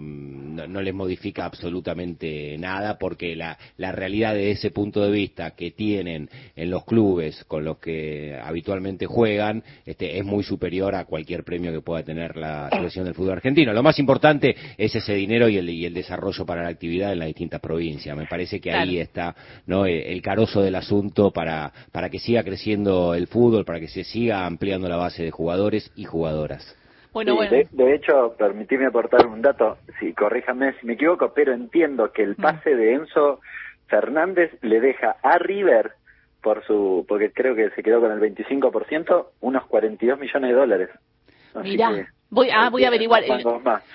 no, 0.68 0.82
les 0.82 0.94
modifica 0.94 1.46
absolutamente 1.46 2.58
nada, 2.58 2.98
porque 2.98 3.36
la, 3.36 3.58
la 3.78 3.92
realidad 3.92 4.34
de 4.34 4.52
ese 4.52 4.72
punto 4.72 5.04
de 5.04 5.12
vista 5.12 5.52
que 5.52 5.72
tienen 5.72 6.30
en 6.56 6.70
los 6.70 6.86
clubes 6.86 7.44
con 7.46 7.64
los 7.64 7.78
que 7.80 8.38
habitualmente 8.42 9.06
juegan 9.06 9.64
este, 9.86 10.18
es 10.18 10.26
muy 10.26 10.44
superior 10.44 10.96
a 10.96 11.06
cualquier 11.06 11.44
premio 11.44 11.72
que 11.72 11.82
pueda 11.82 12.04
tener 12.04 12.36
la 12.36 12.70
selección 12.70 13.06
del 13.06 13.14
fútbol 13.14 13.34
argentino. 13.34 13.74
Lo 13.74 13.84
más 13.84 14.00
importante 14.00 14.56
es 14.78 14.96
ese 14.96 15.14
dinero 15.14 15.50
y 15.50 15.58
el, 15.58 15.70
y 15.70 15.86
el 15.86 15.94
desarrollo 15.94 16.46
para 16.46 16.64
la 16.64 16.70
actividad 16.70 17.14
en 17.14 17.20
las 17.20 17.28
distintas 17.28 17.60
provincias. 17.60 18.16
Me 18.16 18.26
parece 18.26 18.60
que 18.60 18.72
ahí 18.72 19.00
está 19.00 19.36
¿no? 19.66 19.86
el, 19.86 20.22
carozo 20.22 20.62
del 20.62 20.76
asunto 20.76 21.32
para, 21.32 21.72
para 21.92 22.10
que 22.10 22.20
siga 22.20 22.44
creciendo 22.44 23.14
el 23.14 23.28
fútbol, 23.28 23.66
para 23.66 23.80
que 23.80 23.88
se 23.88 24.04
siga 24.04 24.46
ampliando 24.46 24.88
la 24.90 24.98
base 24.98 25.24
de 25.24 25.32
jugadores 25.32 25.92
y 25.96 26.06
jugadoras. 26.06 26.76
Bueno, 27.12 27.36
bueno. 27.36 27.52
De, 27.72 27.96
hecho, 27.96 28.36
permitime 28.38 28.86
aportar 28.86 29.28
un 29.28 29.42
dato, 29.42 29.78
si 30.00 30.14
corríjame 30.14 30.74
si 30.80 30.86
me 30.86 30.94
equivoco, 30.94 31.34
pero 31.34 31.54
entiendo 31.54 32.12
que 32.12 32.24
el 32.24 32.32
mm. 32.32 32.42
pase 32.42 32.76
de 32.76 32.94
Enzo 32.94 33.40
Fernández 33.88 34.52
le 34.62 34.80
deja 34.80 35.16
a 35.24 35.38
River 35.40 35.94
por 36.42 36.64
su, 36.66 37.06
porque 37.08 37.32
creo 37.32 37.56
que 37.56 37.70
se 37.72 37.84
quedó 37.84 38.00
con 38.00 38.12
el 38.12 38.20
25%, 38.20 39.28
unos 39.42 39.66
42 39.66 40.20
millones 40.20 40.50
de 40.50 40.56
dólares. 40.56 40.90
Mira. 41.62 42.08
Voy, 42.32 42.50
ah, 42.54 42.70
voy 42.70 42.84
a 42.84 42.90
averiguar. 42.90 43.24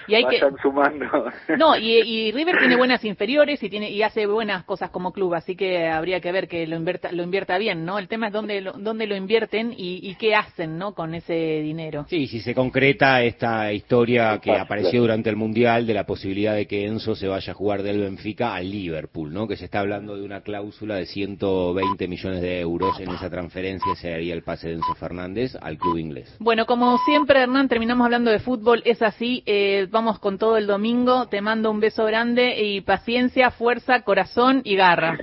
y 0.08 0.14
hay 0.14 0.24
que 0.26 0.40
sumando. 0.60 1.06
No, 1.58 1.76
y, 1.76 2.32
River 2.32 2.58
tiene 2.58 2.76
buenas 2.76 3.04
inferiores 3.04 3.62
y 3.62 3.70
tiene 3.70 3.90
y 3.90 4.02
hace 4.02 4.26
buenas 4.26 4.64
cosas 4.64 4.90
como 4.90 5.12
club, 5.12 5.34
así 5.34 5.56
que 5.56 5.88
habría 5.88 6.20
que 6.20 6.32
ver 6.32 6.48
que 6.48 6.66
lo 6.66 6.76
invierta, 6.76 7.12
lo 7.12 7.22
invierta 7.22 7.58
bien, 7.58 7.84
¿no? 7.84 7.98
El 7.98 8.08
tema 8.08 8.28
es 8.28 8.32
dónde 8.32 8.60
lo, 8.60 8.72
dónde 8.72 9.06
lo 9.06 9.14
invierten 9.14 9.74
y, 9.76 10.14
qué 10.16 10.34
hacen, 10.34 10.78
¿no? 10.78 10.94
Con 10.94 11.14
ese 11.14 11.34
dinero. 11.34 12.06
Sí, 12.08 12.26
si 12.26 12.40
se 12.40 12.54
concreta 12.54 13.22
esta 13.22 13.72
historia 13.72 14.38
que 14.40 14.52
apareció 14.52 15.00
durante 15.00 15.30
el 15.30 15.36
mundial 15.36 15.86
de 15.86 15.94
la 15.94 16.04
posibilidad 16.04 16.54
de 16.54 16.66
que 16.66 16.86
Enzo 16.86 17.14
se 17.14 17.28
vaya 17.28 17.52
a 17.52 17.54
jugar 17.54 17.82
del 17.82 18.00
Benfica 18.00 18.54
al 18.54 18.70
Liverpool, 18.70 19.32
¿no? 19.32 19.46
Que 19.46 19.56
se 19.56 19.66
está 19.66 19.80
hablando 19.80 20.16
de 20.16 20.24
una 20.24 20.40
cláusula 20.40 20.96
de 20.96 21.06
120 21.06 22.08
millones 22.08 22.40
de 22.40 22.60
euros 22.60 22.98
en 23.00 23.10
esa 23.10 23.30
transferencia 23.30 23.94
se 23.96 24.12
haría 24.12 24.34
el 24.34 24.42
pase 24.42 24.68
de 24.68 24.74
Enzo 24.74 24.94
Fernández 24.94 25.56
al 25.60 25.78
club 25.78 25.98
inglés. 25.98 26.36
Bueno, 26.38 26.66
como 26.66 26.98
siempre, 26.98 27.40
Hernán, 27.40 27.68
terminamos 27.68 28.04
hablando 28.04 28.23
de 28.30 28.38
fútbol 28.38 28.82
es 28.84 29.02
así. 29.02 29.42
Eh, 29.46 29.86
vamos 29.90 30.18
con 30.18 30.38
todo 30.38 30.56
el 30.56 30.66
domingo. 30.66 31.26
Te 31.28 31.40
mando 31.40 31.70
un 31.70 31.80
beso 31.80 32.04
grande 32.04 32.60
y 32.62 32.80
paciencia, 32.80 33.50
fuerza, 33.50 34.02
corazón 34.02 34.62
y 34.64 34.76
garra. 34.76 35.18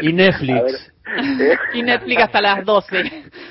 Y 0.00 0.12
Netflix. 0.12 0.92
y 1.74 1.82
Netflix 1.82 2.22
hasta 2.22 2.40
las 2.40 2.64
12. 2.64 2.96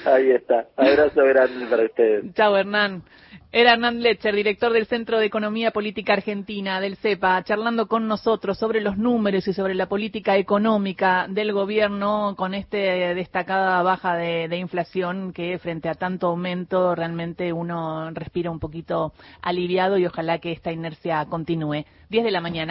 Ahí 0.06 0.32
está. 0.32 0.68
Abrazo 0.78 1.24
grande 1.26 1.65
para 1.65 1.84
ustedes. 1.84 2.34
Chao, 2.34 2.56
Hernán. 2.56 3.04
Era 3.52 3.74
Hernán 3.74 4.04
Lecher, 4.04 4.36
director 4.36 4.72
del 4.72 4.86
Centro 4.86 5.18
de 5.18 5.26
Economía 5.26 5.72
Política 5.72 6.14
Argentina, 6.14 6.80
del 6.80 6.98
CEPA, 6.98 7.44
charlando 7.44 7.88
con 7.88 8.08
nosotros 8.08 8.60
sobre 8.60 8.80
los 8.80 8.96
números 9.00 9.48
y 9.48 9.54
sobre 9.54 9.74
la 9.74 9.90
política 9.90 10.38
económica 10.38 11.26
del 11.28 11.52
gobierno 11.52 12.36
con 12.38 12.54
esta 12.54 12.78
destacada 12.78 13.82
baja 13.82 14.14
de, 14.14 14.56
inflación 14.56 15.34
que 15.34 15.58
frente 15.58 15.90
a 15.90 15.96
tanto 15.96 16.28
aumento 16.28 16.94
realmente 16.94 17.52
uno 17.52 18.12
respira 18.12 18.52
un 18.52 18.60
poquito 18.60 19.14
aliviado 19.42 19.98
y 19.98 20.06
ojalá 20.06 20.38
que 20.38 20.52
esta 20.52 20.72
inercia 20.72 21.26
continúe. 21.26 21.86
10 22.10 22.24
de 22.24 22.32
la 22.32 22.42
mañana. 22.42 22.68